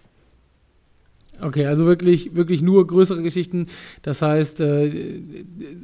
Okay, 1.41 1.65
also 1.65 1.85
wirklich, 1.85 2.35
wirklich 2.35 2.61
nur 2.61 2.87
größere 2.87 3.21
Geschichten. 3.21 3.67
Das 4.01 4.21
heißt, 4.21 4.59
äh, 4.59 5.21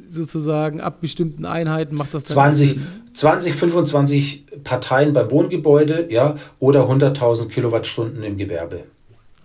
sozusagen 0.08 0.80
ab 0.80 1.00
bestimmten 1.00 1.44
Einheiten 1.44 1.94
macht 1.94 2.14
das 2.14 2.24
dann 2.24 2.52
20, 2.52 2.78
20, 3.12 3.54
25 3.54 4.44
Parteien 4.64 5.12
beim 5.12 5.30
Wohngebäude, 5.30 6.08
ja, 6.10 6.36
oder 6.58 6.88
100.000 6.88 7.48
Kilowattstunden 7.48 8.22
im 8.24 8.36
Gewerbe. 8.36 8.84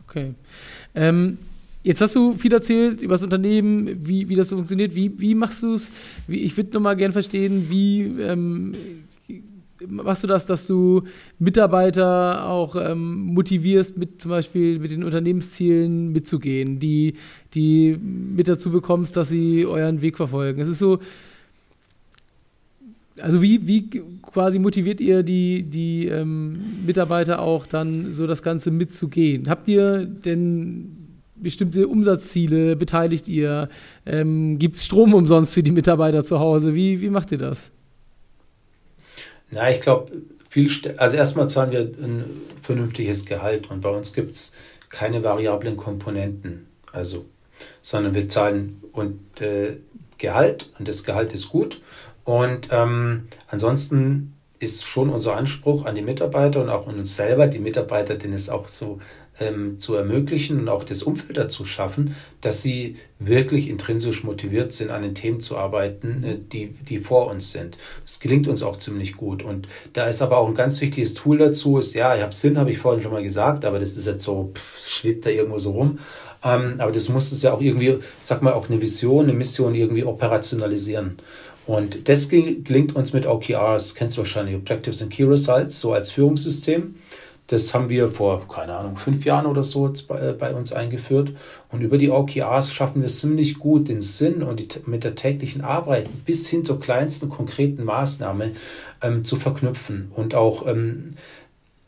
Okay. 0.07 0.33
Ähm, 0.95 1.37
jetzt 1.83 2.01
hast 2.01 2.15
du 2.15 2.33
viel 2.33 2.53
erzählt 2.53 3.01
über 3.01 3.13
das 3.13 3.23
Unternehmen, 3.23 4.07
wie, 4.07 4.27
wie 4.29 4.35
das 4.35 4.49
so 4.49 4.55
funktioniert. 4.55 4.95
Wie, 4.95 5.19
wie 5.19 5.35
machst 5.35 5.61
du 5.61 5.73
es? 5.73 5.91
Ich 6.27 6.57
würde 6.57 6.73
nochmal 6.73 6.95
gerne 6.95 7.13
verstehen, 7.13 7.67
wie 7.69 8.01
ähm, 8.19 8.73
machst 9.87 10.23
du 10.23 10.27
das, 10.27 10.45
dass 10.45 10.67
du 10.67 11.03
Mitarbeiter 11.37 12.45
auch 12.45 12.75
ähm, 12.75 13.25
motivierst, 13.33 13.97
mit 13.97 14.21
zum 14.21 14.31
Beispiel 14.31 14.79
mit 14.79 14.91
den 14.91 15.03
Unternehmenszielen 15.03 16.11
mitzugehen, 16.11 16.79
die, 16.79 17.15
die 17.53 17.97
mit 17.97 18.47
dazu 18.47 18.71
bekommst, 18.71 19.15
dass 19.17 19.29
sie 19.29 19.65
euren 19.65 20.01
Weg 20.01 20.17
verfolgen? 20.17 20.61
Es 20.61 20.67
ist 20.67 20.79
so, 20.79 20.99
also 23.21 23.41
wie, 23.41 23.67
wie 23.67 23.89
quasi 24.21 24.59
motiviert 24.59 25.01
ihr 25.01 25.23
die, 25.23 25.63
die 25.63 26.07
ähm, 26.07 26.85
Mitarbeiter 26.85 27.41
auch 27.41 27.67
dann 27.67 28.13
so 28.13 28.27
das 28.27 28.43
Ganze 28.43 28.71
mitzugehen? 28.71 29.49
Habt 29.49 29.67
ihr 29.67 30.05
denn 30.05 30.95
bestimmte 31.35 31.87
Umsatzziele? 31.87 32.75
Beteiligt 32.75 33.27
ihr? 33.27 33.69
Ähm, 34.05 34.59
Gibt 34.59 34.75
es 34.75 34.85
Strom 34.85 35.13
umsonst 35.13 35.53
für 35.53 35.63
die 35.63 35.71
Mitarbeiter 35.71 36.23
zu 36.23 36.39
Hause? 36.39 36.75
Wie, 36.75 37.01
wie 37.01 37.09
macht 37.09 37.31
ihr 37.31 37.37
das? 37.37 37.71
Na, 39.51 39.69
ich 39.71 39.81
glaube, 39.81 40.11
viel, 40.49 40.69
also 40.97 41.17
erstmal 41.17 41.49
zahlen 41.49 41.71
wir 41.71 41.81
ein 41.81 42.25
vernünftiges 42.61 43.25
Gehalt 43.25 43.69
und 43.69 43.81
bei 43.81 43.89
uns 43.89 44.13
gibt 44.13 44.31
es 44.31 44.55
keine 44.89 45.23
variablen 45.23 45.77
Komponenten, 45.77 46.67
also, 46.91 47.25
sondern 47.81 48.13
wir 48.13 48.27
zahlen 48.29 48.81
und 48.91 49.41
äh, 49.41 49.77
Gehalt 50.17 50.71
und 50.77 50.87
das 50.87 51.03
Gehalt 51.03 51.33
ist 51.33 51.49
gut 51.49 51.81
und 52.25 52.69
ähm, 52.71 53.27
ansonsten 53.47 54.33
ist 54.59 54.83
schon 54.83 55.09
unser 55.09 55.35
Anspruch 55.37 55.85
an 55.85 55.95
die 55.95 56.01
Mitarbeiter 56.01 56.61
und 56.61 56.69
auch 56.69 56.87
an 56.87 56.99
uns 56.99 57.15
selber, 57.15 57.47
die 57.47 57.59
Mitarbeiter, 57.59 58.15
denen 58.15 58.33
es 58.33 58.49
auch 58.49 58.67
so 58.67 58.99
ähm, 59.39 59.79
zu 59.79 59.95
ermöglichen 59.95 60.59
und 60.59 60.69
auch 60.69 60.83
das 60.83 61.03
Umfeld 61.03 61.37
dazu 61.37 61.65
schaffen, 61.65 62.15
dass 62.41 62.61
sie 62.61 62.97
wirklich 63.19 63.69
intrinsisch 63.69 64.23
motiviert 64.23 64.71
sind, 64.71 64.91
an 64.91 65.01
den 65.01 65.15
Themen 65.15 65.39
zu 65.39 65.57
arbeiten, 65.57 66.23
äh, 66.23 66.37
die, 66.51 66.67
die 66.67 66.99
vor 66.99 67.27
uns 67.27 67.51
sind. 67.51 67.77
Das 68.05 68.19
gelingt 68.19 68.47
uns 68.47 68.63
auch 68.63 68.77
ziemlich 68.77 69.17
gut. 69.17 69.43
Und 69.43 69.67
da 69.93 70.07
ist 70.07 70.21
aber 70.21 70.37
auch 70.37 70.47
ein 70.47 70.55
ganz 70.55 70.81
wichtiges 70.81 71.13
Tool 71.13 71.37
dazu, 71.37 71.77
ist, 71.77 71.93
ja, 71.93 72.15
ich 72.15 72.21
habe 72.21 72.33
Sinn, 72.33 72.57
habe 72.57 72.71
ich 72.71 72.77
vorhin 72.77 73.01
schon 73.01 73.13
mal 73.13 73.23
gesagt, 73.23 73.65
aber 73.65 73.79
das 73.79 73.97
ist 73.97 74.07
jetzt 74.07 74.23
so, 74.23 74.51
pff, 74.53 74.87
schwebt 74.87 75.25
da 75.25 75.29
irgendwo 75.29 75.59
so 75.59 75.71
rum. 75.71 75.99
Ähm, 76.43 76.75
aber 76.77 76.91
das 76.91 77.09
muss 77.09 77.31
es 77.31 77.41
ja 77.41 77.53
auch 77.53 77.61
irgendwie, 77.61 77.97
sag 78.21 78.41
mal, 78.41 78.53
auch 78.53 78.69
eine 78.69 78.81
Vision, 78.81 79.25
eine 79.25 79.33
Mission 79.33 79.75
irgendwie 79.75 80.05
operationalisieren. 80.05 81.17
Und 81.67 82.09
das 82.09 82.29
gelingt 82.29 82.95
uns 82.95 83.13
mit 83.13 83.27
OKRs, 83.27 83.93
kennst 83.93 84.17
du 84.17 84.21
wahrscheinlich, 84.21 84.55
Objectives 84.55 85.03
and 85.03 85.11
Key 85.11 85.23
Results, 85.23 85.79
so 85.79 85.93
als 85.93 86.09
Führungssystem. 86.09 86.95
Das 87.49 87.73
haben 87.73 87.89
wir 87.89 88.11
vor, 88.11 88.47
keine 88.47 88.75
Ahnung, 88.75 88.95
fünf 88.95 89.25
Jahren 89.25 89.47
oder 89.47 89.63
so 89.63 89.91
bei, 90.07 90.19
äh, 90.19 90.33
bei 90.33 90.53
uns 90.53 90.71
eingeführt. 90.71 91.31
Und 91.71 91.81
über 91.81 91.97
die 91.97 92.11
OKRs 92.11 92.71
schaffen 92.71 93.01
wir 93.01 93.07
es 93.07 93.19
ziemlich 93.19 93.57
gut, 93.57 93.89
den 93.89 94.03
Sinn 94.03 94.43
und 94.43 94.59
die, 94.59 94.67
mit 94.85 95.03
der 95.03 95.15
täglichen 95.15 95.63
Arbeit 95.63 96.07
bis 96.25 96.47
hin 96.47 96.63
zur 96.63 96.79
kleinsten 96.79 97.29
konkreten 97.29 97.83
Maßnahme 97.83 98.51
ähm, 99.01 99.25
zu 99.25 99.35
verknüpfen 99.35 100.11
und 100.15 100.35
auch, 100.35 100.67
ähm, 100.67 101.15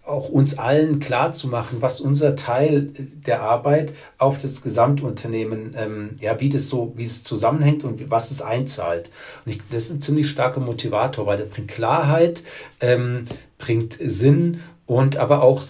auch 0.04 0.30
uns 0.30 0.58
allen 0.58 1.00
klar 1.00 1.32
zu 1.32 1.48
machen, 1.48 1.78
was 1.80 2.02
unser 2.02 2.36
Teil 2.36 2.90
der 3.28 3.44
Arbeit 3.44 3.94
auf 4.18 4.40
das 4.40 4.64
Gesamtunternehmen, 4.64 5.76
ähm, 5.78 6.10
ja, 6.20 6.40
wie 6.40 6.50
das 6.50 6.70
so, 6.70 6.94
wie 6.96 7.04
es 7.04 7.24
zusammenhängt 7.24 7.84
und 7.84 8.10
was 8.10 8.32
es 8.32 8.42
einzahlt. 8.42 9.12
Und 9.46 9.52
ich, 9.52 9.62
das 9.70 9.86
ist 9.86 9.94
ein 9.94 10.02
ziemlich 10.02 10.28
starker 10.28 10.60
Motivator, 10.60 11.28
weil 11.28 11.38
der 11.38 11.46
bringt 11.46 11.68
Klarheit, 11.68 12.42
ähm, 12.80 13.26
bringt 13.60 13.96
Sinn 14.02 14.62
und 14.86 15.18
aber 15.18 15.44
auch 15.44 15.64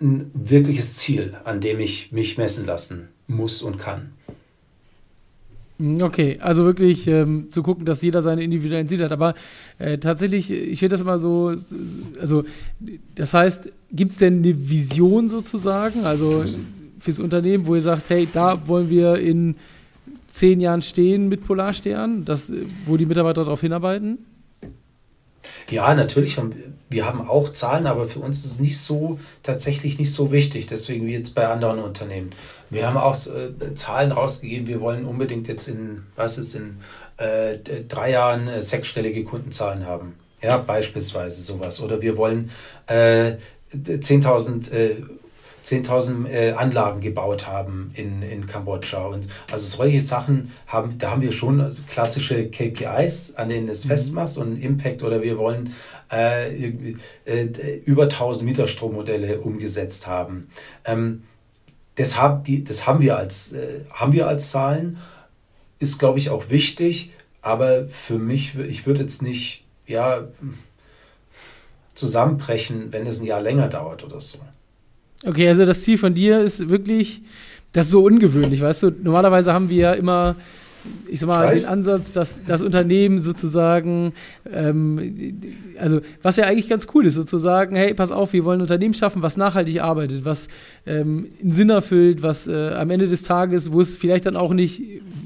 ein 0.00 0.30
wirkliches 0.34 0.94
Ziel, 0.94 1.36
an 1.44 1.60
dem 1.60 1.80
ich 1.80 2.12
mich 2.12 2.38
messen 2.38 2.66
lassen 2.66 3.08
muss 3.26 3.62
und 3.62 3.78
kann. 3.78 4.12
Hm, 5.78 6.02
okay, 6.02 6.38
also 6.40 6.64
wirklich 6.64 7.06
ähm, 7.06 7.48
zu 7.50 7.62
gucken, 7.62 7.84
dass 7.84 8.02
jeder 8.02 8.22
seine 8.22 8.42
individuellen 8.42 8.88
Ziele 8.88 9.04
hat. 9.04 9.12
Aber 9.12 9.34
äh, 9.78 9.98
tatsächlich, 9.98 10.50
ich 10.50 10.78
finde 10.80 10.94
das 10.94 11.00
immer 11.00 11.18
so, 11.18 11.54
also 12.20 12.44
das 13.14 13.34
heißt, 13.34 13.72
gibt 13.92 14.12
es 14.12 14.18
denn 14.18 14.38
eine 14.38 14.68
Vision 14.68 15.28
sozusagen, 15.28 16.04
also 16.04 16.44
fürs 17.00 17.18
Unternehmen, 17.18 17.66
wo 17.66 17.74
ihr 17.74 17.80
sagt, 17.80 18.10
hey, 18.10 18.28
da 18.32 18.66
wollen 18.66 18.90
wir 18.90 19.16
in 19.16 19.56
zehn 20.28 20.60
Jahren 20.60 20.82
stehen 20.82 21.28
mit 21.28 21.46
Polarstern, 21.46 22.24
das, 22.24 22.52
wo 22.86 22.96
die 22.96 23.06
Mitarbeiter 23.06 23.44
darauf 23.44 23.60
hinarbeiten? 23.60 24.18
Ja, 25.70 25.94
natürlich 25.94 26.38
haben 26.38 26.52
wir, 26.88 27.06
haben 27.06 27.28
auch 27.28 27.52
Zahlen, 27.52 27.86
aber 27.86 28.06
für 28.06 28.20
uns 28.20 28.38
ist 28.38 28.52
es 28.52 28.60
nicht 28.60 28.78
so 28.78 29.18
tatsächlich 29.42 29.98
nicht 29.98 30.12
so 30.12 30.32
wichtig, 30.32 30.66
deswegen 30.66 31.06
wie 31.06 31.12
jetzt 31.12 31.34
bei 31.34 31.46
anderen 31.46 31.80
Unternehmen. 31.80 32.30
Wir 32.70 32.86
haben 32.86 32.96
auch 32.96 33.16
äh, 33.26 33.74
Zahlen 33.74 34.12
rausgegeben, 34.12 34.66
wir 34.66 34.80
wollen 34.80 35.04
unbedingt 35.04 35.48
jetzt 35.48 35.68
in, 35.68 36.04
was 36.16 36.38
ist 36.38 36.54
in 36.54 36.78
äh, 37.16 37.58
drei 37.88 38.12
Jahren 38.12 38.48
äh, 38.48 38.62
sechsstellige 38.62 39.24
Kundenzahlen 39.24 39.86
haben. 39.86 40.14
Ja, 40.42 40.56
beispielsweise 40.58 41.42
sowas. 41.42 41.80
Oder 41.80 42.00
wir 42.00 42.16
wollen 42.16 42.50
äh, 42.86 43.32
10.000 43.74 44.72
äh, 44.72 44.96
10.000 45.68 46.28
äh, 46.28 46.52
Anlagen 46.52 47.00
gebaut 47.00 47.46
haben 47.46 47.90
in, 47.94 48.22
in 48.22 48.46
Kambodscha. 48.46 49.06
Und 49.06 49.28
also 49.50 49.76
solche 49.76 50.00
Sachen 50.00 50.52
haben, 50.66 50.96
da 50.98 51.10
haben 51.10 51.22
wir 51.22 51.32
schon 51.32 51.74
klassische 51.88 52.48
KPIs, 52.48 53.34
an 53.34 53.48
denen 53.48 53.68
es 53.68 53.84
mhm. 53.84 53.88
festmachst 53.90 54.38
und 54.38 54.56
Impact 54.56 55.02
oder 55.02 55.22
wir 55.22 55.38
wollen 55.38 55.74
äh, 56.10 56.72
äh, 57.26 57.82
über 57.84 58.04
1000 58.04 58.48
Meter 58.48 58.66
Strommodelle 58.66 59.40
umgesetzt 59.40 60.06
haben. 60.06 60.48
Ähm, 60.84 61.22
das, 61.96 62.20
hab, 62.20 62.44
die, 62.44 62.64
das 62.64 62.86
haben 62.86 63.02
wir 63.02 63.16
als, 63.16 63.52
äh, 63.52 63.80
haben 63.92 64.12
wir 64.12 64.28
als 64.28 64.50
Zahlen, 64.50 64.98
ist 65.78 65.98
glaube 65.98 66.18
ich 66.18 66.30
auch 66.30 66.50
wichtig, 66.50 67.12
aber 67.42 67.88
für 67.88 68.18
mich, 68.18 68.56
ich 68.58 68.86
würde 68.86 69.02
jetzt 69.02 69.22
nicht, 69.22 69.64
ja, 69.86 70.28
zusammenbrechen, 71.94 72.92
wenn 72.92 73.06
es 73.06 73.20
ein 73.20 73.26
Jahr 73.26 73.40
länger 73.40 73.68
dauert 73.68 74.04
oder 74.04 74.20
so. 74.20 74.38
Okay, 75.24 75.48
also 75.48 75.66
das 75.66 75.82
Ziel 75.82 75.98
von 75.98 76.14
dir 76.14 76.40
ist 76.40 76.68
wirklich, 76.68 77.22
das 77.72 77.86
ist 77.86 77.92
so 77.92 78.04
ungewöhnlich, 78.04 78.60
weißt 78.60 78.84
du? 78.84 78.90
Normalerweise 78.90 79.52
haben 79.52 79.68
wir 79.68 79.76
ja 79.76 79.92
immer 79.94 80.36
ich 81.08 81.20
sag 81.20 81.26
mal, 81.26 81.54
den 81.54 81.64
Ansatz, 81.66 82.12
dass 82.12 82.44
das 82.44 82.62
Unternehmen 82.62 83.22
sozusagen, 83.22 84.12
ähm, 84.52 85.40
also 85.78 86.00
was 86.22 86.36
ja 86.36 86.44
eigentlich 86.44 86.68
ganz 86.68 86.86
cool 86.94 87.06
ist, 87.06 87.14
sozusagen, 87.14 87.76
hey, 87.76 87.94
pass 87.94 88.10
auf, 88.10 88.32
wir 88.32 88.44
wollen 88.44 88.60
ein 88.60 88.62
Unternehmen 88.62 88.94
schaffen, 88.94 89.22
was 89.22 89.36
nachhaltig 89.36 89.80
arbeitet, 89.80 90.24
was 90.24 90.48
ähm, 90.86 91.28
einen 91.40 91.52
Sinn 91.52 91.70
erfüllt, 91.70 92.22
was 92.22 92.46
äh, 92.46 92.72
am 92.74 92.90
Ende 92.90 93.08
des 93.08 93.22
Tages, 93.22 93.72
wo 93.72 93.80
es 93.80 93.96
vielleicht 93.96 94.26
dann 94.26 94.36
auch 94.36 94.52
nicht, 94.52 94.82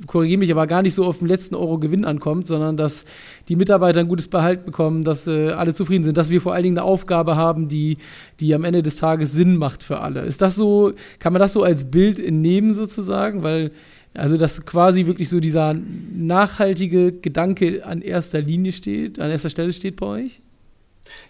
korrigiere 0.07 0.39
mich, 0.39 0.51
aber 0.53 0.67
gar 0.67 0.83
nicht 0.83 0.95
so 0.95 1.05
auf 1.05 1.19
den 1.19 1.29
letzten 1.29 1.55
Euro 1.55 1.79
Gewinn 1.79 2.05
ankommt, 2.05 2.47
sondern 2.47 2.77
dass 2.77 3.05
die 3.49 3.57
Mitarbeiter 3.57 4.01
ein 4.01 4.09
gutes 4.09 4.29
Behalt 4.29 4.65
bekommen, 4.65 5.05
dass 5.05 5.27
äh, 5.27 5.51
alle 5.51 5.75
zufrieden 5.75 6.05
sind, 6.05 6.17
dass 6.17 6.31
wir 6.31 6.41
vor 6.41 6.55
allen 6.55 6.63
Dingen 6.63 6.79
eine 6.79 6.87
Aufgabe 6.87 7.37
haben, 7.37 7.69
die, 7.69 7.99
die 8.41 8.55
am 8.55 8.65
Ende 8.65 8.83
des 8.83 8.97
Tages 8.97 9.33
Sinn 9.33 9.57
macht 9.57 9.83
für 9.83 10.01
alle. 10.01 10.21
Ist 10.23 10.43
das 10.43 10.55
so, 10.55 10.93
kann 11.19 11.33
man 11.33 11.41
das 11.41 11.53
so 11.53 11.63
als 11.63 11.91
Bild 11.91 12.19
entnehmen 12.19 12.75
sozusagen? 12.75 13.43
Weil 13.43 13.73
also, 14.15 14.37
dass 14.37 14.65
quasi 14.67 15.07
wirklich 15.07 15.29
so 15.31 15.41
dieser 15.41 15.75
nachhaltige 15.75 17.13
Gedanke 17.13 17.85
an 17.85 18.03
erster 18.03 18.43
Linie 18.43 18.73
steht, 18.73 19.19
an 19.19 19.31
erster 19.31 19.51
Stelle 19.51 19.73
steht 19.73 19.97
bei 19.97 20.07
euch? 20.07 20.41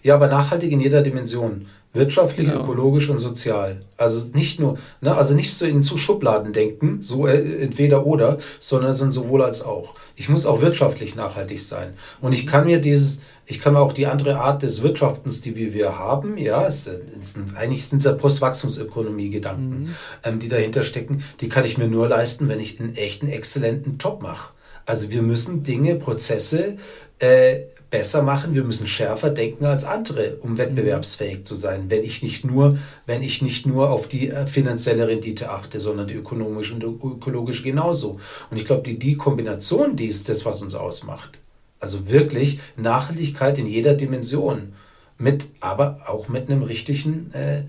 Ja, 0.01 0.15
aber 0.15 0.27
nachhaltig 0.27 0.71
in 0.71 0.79
jeder 0.79 1.01
Dimension. 1.01 1.67
Wirtschaftlich, 1.95 2.47
genau. 2.47 2.63
ökologisch 2.63 3.09
und 3.09 3.19
sozial. 3.19 3.83
Also 3.97 4.35
nicht 4.35 4.59
nur, 4.59 4.79
ne, 5.01 5.15
also 5.15 5.35
nicht 5.35 5.53
so 5.53 5.67
in 5.67 5.83
zu 5.83 5.99
Schubladen 5.99 6.51
denken, 6.51 7.03
so 7.03 7.27
äh, 7.27 7.61
entweder 7.61 8.07
oder, 8.07 8.39
sondern 8.59 8.93
sind 8.93 9.11
sowohl 9.11 9.43
als 9.43 9.61
auch. 9.63 9.93
Ich 10.15 10.27
muss 10.27 10.47
auch 10.47 10.59
wirtschaftlich 10.59 11.15
nachhaltig 11.15 11.61
sein. 11.61 11.93
Und 12.19 12.33
ich 12.33 12.47
kann 12.47 12.65
mir 12.65 12.81
dieses, 12.81 13.21
ich 13.45 13.61
kann 13.61 13.73
mir 13.73 13.79
auch 13.79 13.93
die 13.93 14.07
andere 14.07 14.39
Art 14.39 14.63
des 14.63 14.81
Wirtschaftens, 14.81 15.41
die 15.41 15.55
wir, 15.55 15.75
wir 15.75 15.99
haben, 15.99 16.35
ja, 16.39 16.65
es, 16.65 16.87
es 17.21 17.33
sind, 17.33 17.55
eigentlich 17.55 17.85
sind 17.85 17.99
es 17.99 18.05
ja 18.05 18.13
Postwachstumsökonomie-Gedanken, 18.13 19.81
mhm. 19.81 19.95
ähm, 20.23 20.39
die 20.39 20.49
dahinter 20.49 20.81
stecken, 20.81 21.23
die 21.41 21.49
kann 21.49 21.63
ich 21.63 21.77
mir 21.77 21.87
nur 21.87 22.07
leisten, 22.07 22.49
wenn 22.49 22.59
ich 22.59 22.79
einen 22.79 22.95
echten, 22.95 23.27
exzellenten 23.27 23.99
Job 23.99 24.23
mache. 24.23 24.51
Also 24.87 25.11
wir 25.11 25.21
müssen 25.21 25.61
Dinge, 25.63 25.95
Prozesse 25.95 26.77
äh, 27.19 27.59
besser 27.93 28.23
machen, 28.23 28.55
wir 28.55 28.63
müssen 28.63 28.87
schärfer 28.87 29.29
denken 29.29 29.65
als 29.65 29.85
andere, 29.85 30.37
um 30.41 30.57
wettbewerbsfähig 30.57 31.43
zu 31.43 31.53
sein. 31.53 31.91
Wenn 31.91 32.03
ich 32.03 32.23
nicht 32.23 32.43
nur, 32.43 32.79
wenn 33.05 33.21
ich 33.21 33.43
nicht 33.43 33.67
nur 33.67 33.91
auf 33.91 34.07
die 34.07 34.31
äh, 34.31 34.47
finanzielle 34.47 35.07
Rendite 35.07 35.51
achte, 35.51 35.79
sondern 35.79 36.07
die 36.07 36.15
ökonomische 36.15 36.73
und 36.73 36.83
ökologische 36.83 37.61
genauso. 37.61 38.19
Und 38.49 38.57
ich 38.57 38.65
glaube, 38.65 38.81
die, 38.81 38.97
die 38.97 39.15
Kombination, 39.15 39.95
die 39.95 40.07
ist 40.07 40.27
das, 40.27 40.43
was 40.43 40.63
uns 40.63 40.73
ausmacht. 40.73 41.37
Also 41.79 42.09
wirklich 42.09 42.61
Nachhaltigkeit 42.77 43.59
in 43.59 43.67
jeder 43.67 43.93
Dimension. 43.93 44.73
Mit, 45.19 45.45
aber 45.59 45.99
auch 46.07 46.27
mit 46.29 46.49
einem 46.49 46.63
richtigen 46.63 47.31
äh, 47.35 47.61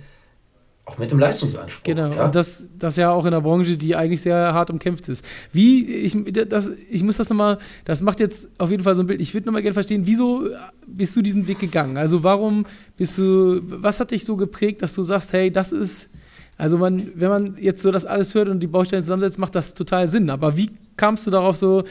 auch 0.86 0.98
mit 0.98 1.10
dem 1.10 1.18
Leistungsanspruch. 1.18 1.82
Genau, 1.82 2.12
ja? 2.12 2.26
und 2.26 2.34
das, 2.34 2.68
das 2.78 2.96
ja 2.96 3.10
auch 3.10 3.24
in 3.24 3.30
der 3.30 3.40
Branche, 3.40 3.76
die 3.76 3.96
eigentlich 3.96 4.20
sehr 4.20 4.52
hart 4.52 4.70
umkämpft 4.70 5.08
ist. 5.08 5.24
Wie, 5.50 5.86
ich, 5.86 6.16
das, 6.48 6.70
ich 6.90 7.02
muss 7.02 7.16
das 7.16 7.30
nochmal, 7.30 7.58
das 7.86 8.02
macht 8.02 8.20
jetzt 8.20 8.48
auf 8.58 8.70
jeden 8.70 8.82
Fall 8.82 8.94
so 8.94 9.02
ein 9.02 9.06
Bild. 9.06 9.20
Ich 9.20 9.32
würde 9.32 9.46
nochmal 9.46 9.62
gerne 9.62 9.72
verstehen, 9.72 10.02
wieso 10.04 10.46
bist 10.86 11.16
du 11.16 11.22
diesen 11.22 11.48
Weg 11.48 11.58
gegangen? 11.58 11.96
Also 11.96 12.22
warum 12.22 12.66
bist 12.98 13.16
du, 13.16 13.62
was 13.64 13.98
hat 13.98 14.10
dich 14.10 14.26
so 14.26 14.36
geprägt, 14.36 14.82
dass 14.82 14.92
du 14.92 15.02
sagst, 15.02 15.32
hey, 15.32 15.50
das 15.50 15.72
ist, 15.72 16.10
also 16.58 16.76
man, 16.76 17.10
wenn 17.14 17.30
man 17.30 17.56
jetzt 17.58 17.80
so 17.80 17.90
das 17.90 18.04
alles 18.04 18.34
hört 18.34 18.48
und 18.48 18.60
die 18.60 18.66
Bausteine 18.66 19.02
zusammensetzt, 19.02 19.38
macht 19.38 19.54
das 19.54 19.72
total 19.72 20.08
Sinn. 20.08 20.28
Aber 20.28 20.58
wie 20.58 20.70
kamst 20.96 21.26
du 21.26 21.30
darauf, 21.30 21.56
so 21.56 21.84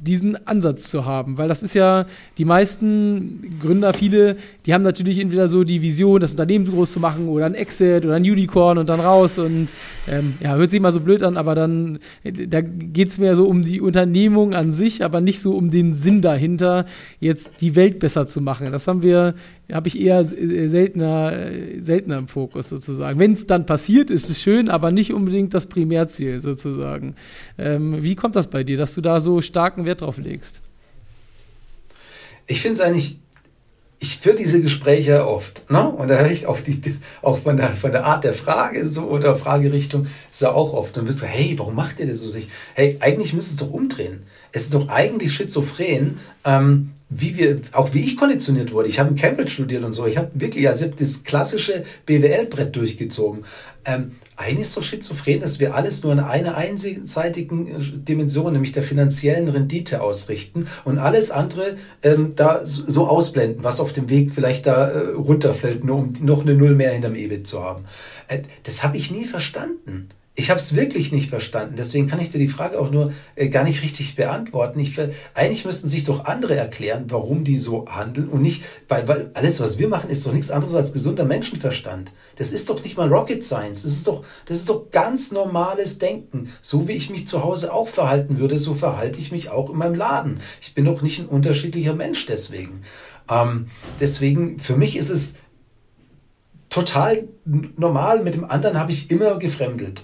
diesen 0.00 0.46
Ansatz 0.46 0.90
zu 0.90 1.04
haben? 1.04 1.38
Weil 1.38 1.48
das 1.48 1.62
ist 1.62 1.74
ja, 1.74 2.06
die 2.38 2.44
meisten 2.44 3.58
Gründer, 3.60 3.92
viele, 3.92 4.36
die 4.66 4.74
haben 4.74 4.82
natürlich 4.82 5.18
entweder 5.18 5.48
so 5.48 5.64
die 5.64 5.82
Vision, 5.82 6.20
das 6.20 6.32
Unternehmen 6.32 6.66
groß 6.66 6.92
zu 6.92 7.00
machen 7.00 7.28
oder 7.28 7.46
ein 7.46 7.54
Exit 7.54 8.04
oder 8.04 8.14
ein 8.14 8.22
Unicorn 8.22 8.78
und 8.78 8.88
dann 8.88 9.00
raus 9.00 9.38
und 9.38 9.68
ähm, 10.08 10.34
ja, 10.40 10.54
hört 10.54 10.70
sich 10.70 10.80
mal 10.80 10.92
so 10.92 11.00
blöd 11.00 11.22
an, 11.22 11.36
aber 11.36 11.54
dann, 11.54 11.98
da 12.24 12.60
geht 12.60 13.08
es 13.08 13.18
mehr 13.18 13.34
so 13.36 13.46
um 13.46 13.64
die 13.64 13.80
Unternehmung 13.80 14.54
an 14.54 14.72
sich, 14.72 15.04
aber 15.04 15.20
nicht 15.20 15.40
so 15.40 15.56
um 15.56 15.70
den 15.70 15.94
Sinn 15.94 16.20
dahinter, 16.20 16.86
jetzt 17.20 17.60
die 17.60 17.74
Welt 17.74 17.98
besser 17.98 18.26
zu 18.26 18.40
machen. 18.40 18.70
Das 18.72 18.86
haben 18.86 19.02
wir, 19.02 19.34
habe 19.72 19.88
ich 19.88 20.00
eher 20.00 20.24
seltener, 20.24 21.32
seltener 21.78 22.18
im 22.18 22.28
Fokus 22.28 22.68
sozusagen. 22.68 23.18
Wenn 23.18 23.32
es 23.32 23.46
dann 23.46 23.66
passiert, 23.66 24.10
ist 24.10 24.30
es 24.30 24.40
schön, 24.40 24.68
aber 24.68 24.90
nicht 24.90 25.12
unbedingt 25.12 25.54
das 25.54 25.66
Primärziel 25.66 26.40
sozusagen. 26.40 27.14
Ähm, 27.58 28.02
wie 28.02 28.14
kommt 28.16 28.36
das 28.36 28.48
bei 28.48 28.64
dir, 28.64 28.76
dass 28.76 28.94
du 28.94 29.00
da 29.00 29.20
so 29.20 29.40
starken 29.40 29.84
Wert 29.84 30.00
drauf 30.00 30.18
legst? 30.18 30.62
Ich 32.46 32.60
finde 32.60 32.74
es 32.74 32.80
eigentlich, 32.80 33.18
ich 33.98 34.18
führe 34.18 34.36
diese 34.36 34.60
Gespräche 34.60 35.26
oft, 35.26 35.70
ne? 35.70 35.88
Und 35.88 36.08
da 36.08 36.16
höre 36.16 36.30
ich 36.30 36.46
auch, 36.46 36.60
die, 36.60 36.96
auch 37.22 37.38
von, 37.38 37.56
der, 37.56 37.70
von 37.70 37.92
der 37.92 38.04
Art 38.04 38.24
der 38.24 38.34
Frage 38.34 38.86
so 38.86 39.08
oder 39.08 39.36
Fragerichtung 39.36 40.06
ist 40.30 40.42
ja 40.42 40.52
auch 40.52 40.72
oft. 40.72 40.96
Und 40.98 41.08
wirst 41.08 41.22
du, 41.22 41.26
hey, 41.26 41.58
warum 41.58 41.74
macht 41.74 41.98
ihr 41.98 42.06
das 42.06 42.20
so 42.20 42.28
sich? 42.28 42.48
Hey, 42.74 42.98
eigentlich 43.00 43.32
müsst 43.32 43.52
es 43.52 43.56
doch 43.56 43.70
umdrehen. 43.70 44.24
Es 44.52 44.64
ist 44.64 44.74
doch 44.74 44.88
eigentlich 44.88 45.34
schizophren, 45.34 46.18
ähm, 46.44 46.92
wie 47.08 47.36
wir, 47.36 47.60
auch 47.72 47.94
wie 47.94 48.04
ich 48.04 48.16
konditioniert 48.16 48.72
wurde. 48.72 48.88
Ich 48.88 48.98
habe 48.98 49.10
in 49.10 49.16
Cambridge 49.16 49.50
studiert 49.50 49.84
und 49.84 49.92
so. 49.92 50.06
Ich 50.06 50.16
habe 50.16 50.30
wirklich, 50.34 50.68
also 50.68 50.86
das 50.86 51.22
klassische 51.22 51.84
BWL-Brett 52.04 52.74
durchgezogen. 52.74 53.44
Ähm, 53.84 54.12
eigentlich 54.36 54.62
ist 54.62 54.76
doch 54.76 54.82
schizophren, 54.82 55.40
dass 55.40 55.60
wir 55.60 55.74
alles 55.74 56.02
nur 56.02 56.12
in 56.12 56.18
einer 56.18 56.56
einseitigen 56.56 57.68
äh, 57.68 57.74
Dimension, 57.78 58.52
nämlich 58.52 58.72
der 58.72 58.82
finanziellen 58.82 59.48
Rendite 59.48 60.02
ausrichten 60.02 60.66
und 60.84 60.98
alles 60.98 61.30
andere 61.30 61.76
ähm, 62.02 62.32
da 62.34 62.60
so 62.64 63.06
ausblenden, 63.06 63.62
was 63.62 63.80
auf 63.80 63.92
dem 63.92 64.08
Weg 64.08 64.32
vielleicht 64.32 64.66
da 64.66 64.88
äh, 64.88 64.98
runterfällt, 65.10 65.84
nur 65.84 65.98
um 65.98 66.14
noch 66.20 66.42
eine 66.42 66.54
Null 66.54 66.74
mehr 66.74 66.90
hinterm 66.90 67.14
EBIT 67.14 67.46
zu 67.46 67.62
haben. 67.62 67.84
Äh, 68.26 68.40
das 68.64 68.82
habe 68.82 68.96
ich 68.96 69.12
nie 69.12 69.26
verstanden. 69.26 70.08
Ich 70.38 70.50
habe 70.50 70.60
es 70.60 70.76
wirklich 70.76 71.12
nicht 71.12 71.30
verstanden. 71.30 71.76
Deswegen 71.78 72.06
kann 72.08 72.20
ich 72.20 72.30
dir 72.30 72.38
die 72.38 72.48
Frage 72.48 72.78
auch 72.78 72.90
nur 72.90 73.14
äh, 73.36 73.48
gar 73.48 73.64
nicht 73.64 73.82
richtig 73.82 74.16
beantworten. 74.16 74.78
Ich, 74.78 74.94
eigentlich 75.32 75.64
müssten 75.64 75.88
sich 75.88 76.04
doch 76.04 76.26
andere 76.26 76.54
erklären, 76.54 77.06
warum 77.08 77.42
die 77.42 77.56
so 77.56 77.86
handeln 77.88 78.28
und 78.28 78.42
nicht, 78.42 78.62
weil, 78.86 79.08
weil 79.08 79.30
alles, 79.32 79.62
was 79.62 79.78
wir 79.78 79.88
machen, 79.88 80.10
ist 80.10 80.26
doch 80.26 80.34
nichts 80.34 80.50
anderes 80.50 80.74
als 80.74 80.92
gesunder 80.92 81.24
Menschenverstand. 81.24 82.12
Das 82.36 82.52
ist 82.52 82.68
doch 82.68 82.84
nicht 82.84 82.98
mal 82.98 83.08
Rocket 83.08 83.42
Science. 83.42 83.84
Das 83.84 83.92
ist 83.92 84.06
doch, 84.06 84.24
das 84.44 84.58
ist 84.58 84.68
doch 84.68 84.90
ganz 84.90 85.32
normales 85.32 85.98
Denken. 85.98 86.52
So 86.60 86.86
wie 86.86 86.92
ich 86.92 87.08
mich 87.08 87.26
zu 87.26 87.42
Hause 87.42 87.72
auch 87.72 87.88
verhalten 87.88 88.36
würde, 88.38 88.58
so 88.58 88.74
verhalte 88.74 89.18
ich 89.18 89.32
mich 89.32 89.48
auch 89.48 89.70
in 89.70 89.78
meinem 89.78 89.94
Laden. 89.94 90.40
Ich 90.60 90.74
bin 90.74 90.84
doch 90.84 91.00
nicht 91.00 91.18
ein 91.18 91.28
unterschiedlicher 91.28 91.94
Mensch 91.94 92.26
deswegen. 92.26 92.82
Ähm, 93.30 93.68
deswegen, 94.00 94.58
für 94.58 94.76
mich 94.76 94.96
ist 94.96 95.08
es 95.08 95.36
total 96.68 97.26
normal. 97.46 98.22
Mit 98.22 98.34
dem 98.34 98.44
anderen 98.44 98.78
habe 98.78 98.92
ich 98.92 99.10
immer 99.10 99.38
gefremdelt. 99.38 100.02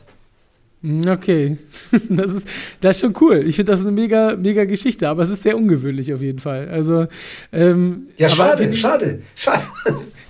Okay, 0.84 1.58
das 2.08 2.32
ist, 2.32 2.48
das 2.80 2.96
ist 2.96 3.02
schon 3.02 3.14
cool. 3.20 3.44
Ich 3.46 3.54
finde 3.54 3.70
das 3.70 3.82
eine 3.82 3.92
mega, 3.92 4.34
mega 4.34 4.64
Geschichte, 4.64 5.08
aber 5.08 5.22
es 5.22 5.30
ist 5.30 5.42
sehr 5.42 5.56
ungewöhnlich 5.56 6.12
auf 6.12 6.20
jeden 6.20 6.40
Fall. 6.40 6.68
Also, 6.68 7.06
ähm, 7.52 8.08
ja, 8.16 8.28
schade, 8.28 8.74
schade, 8.74 9.22
schade. 9.36 9.62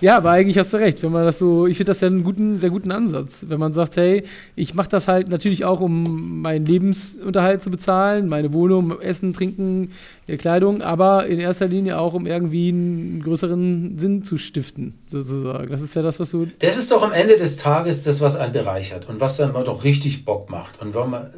Ja, 0.02 0.16
aber 0.16 0.32
eigentlich 0.32 0.58
hast 0.58 0.72
du 0.72 0.78
recht, 0.78 1.00
wenn 1.04 1.12
man 1.12 1.24
das 1.24 1.38
so, 1.38 1.68
ich 1.68 1.76
finde 1.76 1.90
das 1.90 2.00
ja 2.00 2.08
einen 2.08 2.24
guten, 2.24 2.58
sehr 2.58 2.70
guten 2.70 2.90
Ansatz, 2.90 3.44
wenn 3.46 3.60
man 3.60 3.72
sagt, 3.72 3.96
hey, 3.96 4.24
ich 4.56 4.74
mache 4.74 4.88
das 4.88 5.06
halt 5.06 5.28
natürlich 5.28 5.64
auch, 5.64 5.80
um 5.80 6.40
meinen 6.42 6.66
Lebensunterhalt 6.66 7.62
zu 7.62 7.70
bezahlen, 7.70 8.28
meine 8.28 8.52
Wohnung, 8.52 9.00
Essen, 9.00 9.32
Trinken, 9.32 9.92
Kleidung, 10.38 10.82
aber 10.82 11.26
in 11.26 11.38
erster 11.38 11.68
Linie 11.68 12.00
auch, 12.00 12.14
um 12.14 12.26
irgendwie 12.26 12.70
einen 12.70 13.22
größeren 13.22 13.96
Sinn 13.96 14.24
zu 14.24 14.38
stiften, 14.38 14.94
sozusagen. 15.06 15.70
Das 15.70 15.82
ist 15.82 15.94
ja 15.94 16.02
das, 16.02 16.18
was 16.18 16.30
du. 16.30 16.48
Das 16.58 16.76
ist 16.76 16.90
doch 16.90 17.04
am 17.04 17.12
Ende 17.12 17.36
des 17.36 17.56
Tages 17.56 18.02
das, 18.02 18.20
was 18.20 18.34
einen 18.34 18.52
bereichert 18.52 19.08
und 19.08 19.20
was 19.20 19.36
dann 19.36 19.52
mal 19.52 19.62
doch 19.62 19.84
richtig 19.84 20.24
Bock 20.24 20.41
macht. 20.50 20.80
Und 20.80 20.94
wenn 20.94 21.10
man, 21.10 21.32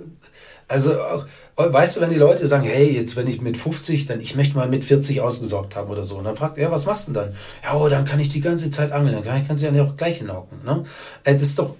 also 0.69 1.01
auch, 1.01 1.27
weißt 1.57 1.97
du, 1.97 2.01
wenn 2.01 2.11
die 2.11 2.17
Leute 2.17 2.47
sagen, 2.47 2.65
hey, 2.65 2.91
jetzt 2.91 3.17
wenn 3.17 3.27
ich 3.27 3.41
mit 3.41 3.57
50, 3.57 4.07
dann 4.07 4.21
ich 4.21 4.35
möchte 4.35 4.57
mal 4.57 4.69
mit 4.69 4.85
40 4.85 5.21
ausgesorgt 5.21 5.77
haben 5.77 5.91
oder 5.91 6.05
so. 6.05 6.17
Und 6.17 6.25
dann 6.25 6.37
fragt 6.37 6.59
er, 6.59 6.65
ja, 6.65 6.71
was 6.71 6.87
machst 6.87 7.09
du 7.09 7.13
denn 7.13 7.23
dann? 7.23 7.35
Ja, 7.63 7.75
oh, 7.75 7.89
dann 7.89 8.05
kann 8.05 8.21
ich 8.21 8.29
die 8.29 8.41
ganze 8.41 8.71
Zeit 8.71 8.93
angeln, 8.93 9.15
dann 9.15 9.25
kann 9.47 9.57
ich, 9.57 9.63
ja 9.63 9.83
auch 9.83 9.97
gleich 9.97 10.19
hinhocken. 10.19 10.65
Ne? 10.65 10.85
Äh, 11.25 11.35
das 11.35 11.43
ist 11.43 11.59
doch, 11.59 11.75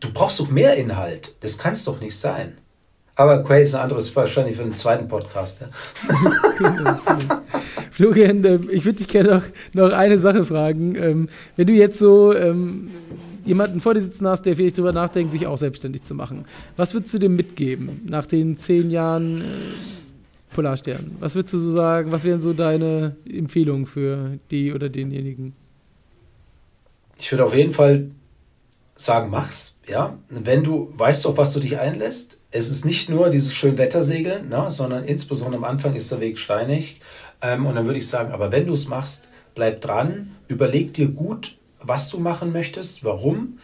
du 0.00 0.12
brauchst 0.12 0.40
doch 0.40 0.50
mehr 0.50 0.76
Inhalt. 0.76 1.34
Das 1.40 1.58
kann 1.58 1.72
es 1.72 1.84
doch 1.84 2.00
nicht 2.00 2.18
sein. 2.18 2.58
Aber 3.18 3.42
Quay 3.42 3.64
ist 3.64 3.74
ein 3.74 3.80
anderes, 3.80 4.14
wahrscheinlich 4.14 4.56
für 4.56 4.62
einen 4.62 4.76
zweiten 4.76 5.08
Podcast. 5.08 5.62
Ja. 5.62 5.68
Florian, 7.90 8.44
ähm, 8.44 8.68
ich 8.70 8.84
würde 8.84 8.98
dich 8.98 9.08
gerne 9.08 9.30
noch, 9.30 9.42
noch 9.72 9.92
eine 9.92 10.20
Sache 10.20 10.44
fragen. 10.44 10.94
Ähm, 10.94 11.28
wenn 11.56 11.66
du 11.66 11.72
jetzt 11.72 11.98
so 11.98 12.32
ähm, 12.32 12.90
jemanden 13.48 13.80
vor 13.80 13.94
dir 13.94 14.00
sitzen 14.00 14.28
hast, 14.28 14.42
der 14.42 14.56
vielleicht 14.56 14.78
darüber 14.78 14.92
nachdenkt, 14.92 15.32
sich 15.32 15.46
auch 15.46 15.58
selbstständig 15.58 16.02
zu 16.04 16.14
machen. 16.14 16.44
Was 16.76 16.94
würdest 16.94 17.12
du 17.14 17.18
dem 17.18 17.34
mitgeben 17.34 18.02
nach 18.06 18.26
den 18.26 18.58
zehn 18.58 18.90
Jahren 18.90 19.40
äh, 19.40 19.44
Polarstern? 20.54 21.16
Was 21.18 21.34
würdest 21.34 21.54
du 21.54 21.58
so 21.58 21.74
sagen? 21.74 22.12
Was 22.12 22.24
wären 22.24 22.40
so 22.40 22.52
deine 22.52 23.16
Empfehlungen 23.28 23.86
für 23.86 24.38
die 24.50 24.72
oder 24.72 24.88
denjenigen? 24.88 25.54
Ich 27.18 27.32
würde 27.32 27.44
auf 27.44 27.54
jeden 27.54 27.72
Fall 27.72 28.10
sagen, 28.94 29.30
mach's, 29.30 29.80
ja. 29.88 30.18
Wenn 30.28 30.62
du 30.62 30.92
weißt, 30.96 31.26
auf 31.26 31.36
was 31.36 31.52
du 31.52 31.60
dich 31.60 31.78
einlässt, 31.78 32.40
es 32.50 32.70
ist 32.70 32.84
nicht 32.84 33.08
nur 33.08 33.30
dieses 33.30 33.52
schön 33.54 33.78
Wettersegeln, 33.78 34.48
ne, 34.48 34.66
sondern 34.68 35.04
insbesondere 35.04 35.58
am 35.58 35.64
Anfang 35.64 35.94
ist 35.94 36.10
der 36.10 36.20
Weg 36.20 36.38
steinig. 36.38 37.00
Ähm, 37.40 37.66
und 37.66 37.74
dann 37.76 37.86
würde 37.86 37.98
ich 37.98 38.08
sagen, 38.08 38.32
aber 38.32 38.52
wenn 38.52 38.66
du 38.66 38.72
es 38.72 38.88
machst, 38.88 39.28
bleib 39.54 39.80
dran, 39.80 40.32
überleg 40.48 40.94
dir 40.94 41.08
gut, 41.08 41.57
was 41.82 42.08
du 42.08 42.18
machen 42.18 42.52
möchtest, 42.52 43.04
warum. 43.04 43.58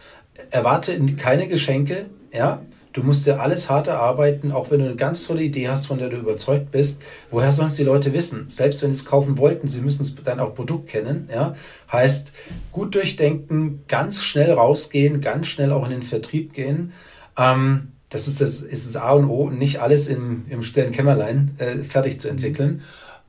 Erwarte 0.51 0.99
keine 1.17 1.47
Geschenke, 1.47 2.07
ja. 2.31 2.61
Du 2.95 3.03
musst 3.03 3.27
dir 3.27 3.41
alles 3.41 3.69
hart 3.69 3.87
erarbeiten, 3.87 4.53
auch 4.53 4.71
wenn 4.71 4.79
du 4.79 4.85
eine 4.85 4.95
ganz 4.95 5.27
tolle 5.27 5.43
Idee 5.43 5.67
hast, 5.67 5.85
von 5.85 5.97
der 5.97 6.07
du 6.07 6.15
überzeugt 6.15 6.71
bist. 6.71 7.01
Woher 7.29 7.51
sollen 7.51 7.67
es 7.67 7.75
die 7.75 7.83
Leute 7.83 8.13
wissen? 8.13 8.45
Selbst 8.47 8.81
wenn 8.81 8.93
sie 8.93 9.01
es 9.01 9.05
kaufen 9.05 9.37
wollten, 9.37 9.67
sie 9.67 9.81
müssen 9.81 10.03
es 10.03 10.15
dann 10.23 10.39
auch 10.39 10.55
Produkt 10.55 10.87
kennen. 10.87 11.27
Ja? 11.29 11.55
Heißt, 11.91 12.31
gut 12.71 12.95
durchdenken, 12.95 13.83
ganz 13.89 14.23
schnell 14.23 14.53
rausgehen, 14.53 15.19
ganz 15.19 15.47
schnell 15.47 15.73
auch 15.73 15.83
in 15.83 15.91
den 15.91 16.03
Vertrieb 16.03 16.53
gehen. 16.53 16.93
Ähm, 17.37 17.91
das 18.09 18.29
ist 18.29 18.39
das, 18.39 18.61
ist 18.61 18.87
das 18.87 18.95
A 18.95 19.11
und 19.11 19.25
O, 19.25 19.49
nicht 19.49 19.81
alles 19.81 20.07
im, 20.07 20.45
im 20.49 20.63
stillen 20.63 20.93
Kämmerlein 20.93 21.55
äh, 21.57 21.83
fertig 21.83 22.21
zu 22.21 22.29
entwickeln. 22.29 22.81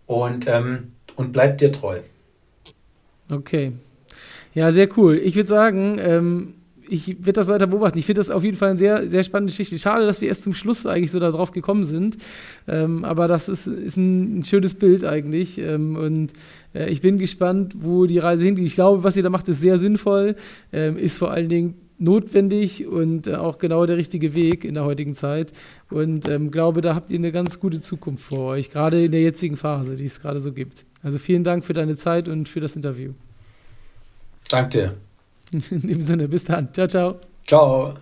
Und, 0.06 0.46
ähm, 0.46 0.92
und 1.16 1.32
bleib 1.32 1.58
dir 1.58 1.72
treu. 1.72 1.98
Okay, 3.32 3.72
ja, 4.56 4.72
sehr 4.72 4.88
cool. 4.96 5.20
Ich 5.22 5.36
würde 5.36 5.50
sagen, 5.50 5.98
ähm, 6.00 6.54
ich 6.88 7.08
werde 7.18 7.32
das 7.32 7.48
weiter 7.48 7.66
beobachten. 7.66 7.98
Ich 7.98 8.06
finde 8.06 8.20
das 8.20 8.30
auf 8.30 8.42
jeden 8.42 8.56
Fall 8.56 8.70
eine 8.70 8.78
sehr, 8.78 9.06
sehr 9.10 9.22
spannende 9.22 9.50
Geschichte. 9.50 9.78
Schade, 9.78 10.06
dass 10.06 10.22
wir 10.22 10.28
erst 10.28 10.44
zum 10.44 10.54
Schluss 10.54 10.86
eigentlich 10.86 11.10
so 11.10 11.20
darauf 11.20 11.52
gekommen 11.52 11.84
sind. 11.84 12.16
Ähm, 12.66 13.04
aber 13.04 13.28
das 13.28 13.50
ist, 13.50 13.66
ist 13.66 13.98
ein, 13.98 14.38
ein 14.38 14.44
schönes 14.44 14.74
Bild 14.74 15.04
eigentlich. 15.04 15.58
Ähm, 15.58 15.96
und 15.96 16.32
äh, 16.74 16.88
ich 16.88 17.02
bin 17.02 17.18
gespannt, 17.18 17.74
wo 17.80 18.06
die 18.06 18.16
Reise 18.16 18.46
hingeht. 18.46 18.64
Ich 18.64 18.76
glaube, 18.76 19.04
was 19.04 19.18
ihr 19.18 19.22
da 19.22 19.28
macht, 19.28 19.46
ist 19.50 19.60
sehr 19.60 19.76
sinnvoll, 19.76 20.36
ähm, 20.72 20.96
ist 20.96 21.18
vor 21.18 21.32
allen 21.32 21.50
Dingen 21.50 21.74
notwendig 21.98 22.86
und 22.86 23.26
äh, 23.26 23.34
auch 23.34 23.58
genau 23.58 23.84
der 23.84 23.98
richtige 23.98 24.32
Weg 24.32 24.64
in 24.64 24.72
der 24.72 24.86
heutigen 24.86 25.14
Zeit. 25.14 25.52
Und 25.90 26.26
ähm, 26.30 26.50
glaube, 26.50 26.80
da 26.80 26.94
habt 26.94 27.10
ihr 27.10 27.18
eine 27.18 27.30
ganz 27.30 27.60
gute 27.60 27.82
Zukunft 27.82 28.24
vor 28.24 28.52
euch, 28.52 28.70
gerade 28.70 29.04
in 29.04 29.12
der 29.12 29.20
jetzigen 29.20 29.58
Phase, 29.58 29.96
die 29.96 30.06
es 30.06 30.18
gerade 30.18 30.40
so 30.40 30.52
gibt. 30.52 30.86
Also 31.02 31.18
vielen 31.18 31.44
Dank 31.44 31.66
für 31.66 31.74
deine 31.74 31.96
Zeit 31.96 32.26
und 32.26 32.48
für 32.48 32.60
das 32.60 32.74
Interview. 32.74 33.12
Danke 34.48 34.70
dir. 34.70 34.94
In 35.70 35.80
dem 35.82 36.02
Sinne, 36.02 36.28
bis 36.28 36.44
dann. 36.44 36.72
Ciao, 36.72 36.88
ciao. 36.88 37.20
Ciao. 37.46 37.94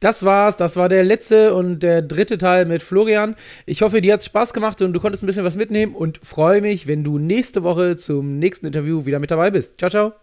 Das 0.00 0.24
war's. 0.24 0.56
Das 0.56 0.76
war 0.76 0.88
der 0.88 1.04
letzte 1.04 1.54
und 1.54 1.80
der 1.80 2.02
dritte 2.02 2.36
Teil 2.36 2.66
mit 2.66 2.82
Florian. 2.82 3.36
Ich 3.66 3.82
hoffe, 3.82 4.00
dir 4.00 4.14
hat's 4.14 4.26
Spaß 4.26 4.52
gemacht 4.52 4.82
und 4.82 4.92
du 4.92 5.00
konntest 5.00 5.22
ein 5.22 5.26
bisschen 5.26 5.44
was 5.44 5.56
mitnehmen 5.56 5.94
und 5.94 6.18
freue 6.24 6.60
mich, 6.60 6.88
wenn 6.88 7.04
du 7.04 7.18
nächste 7.18 7.62
Woche 7.62 7.96
zum 7.96 8.38
nächsten 8.40 8.66
Interview 8.66 9.06
wieder 9.06 9.20
mit 9.20 9.30
dabei 9.30 9.52
bist. 9.52 9.78
Ciao, 9.78 9.90
ciao. 9.90 10.21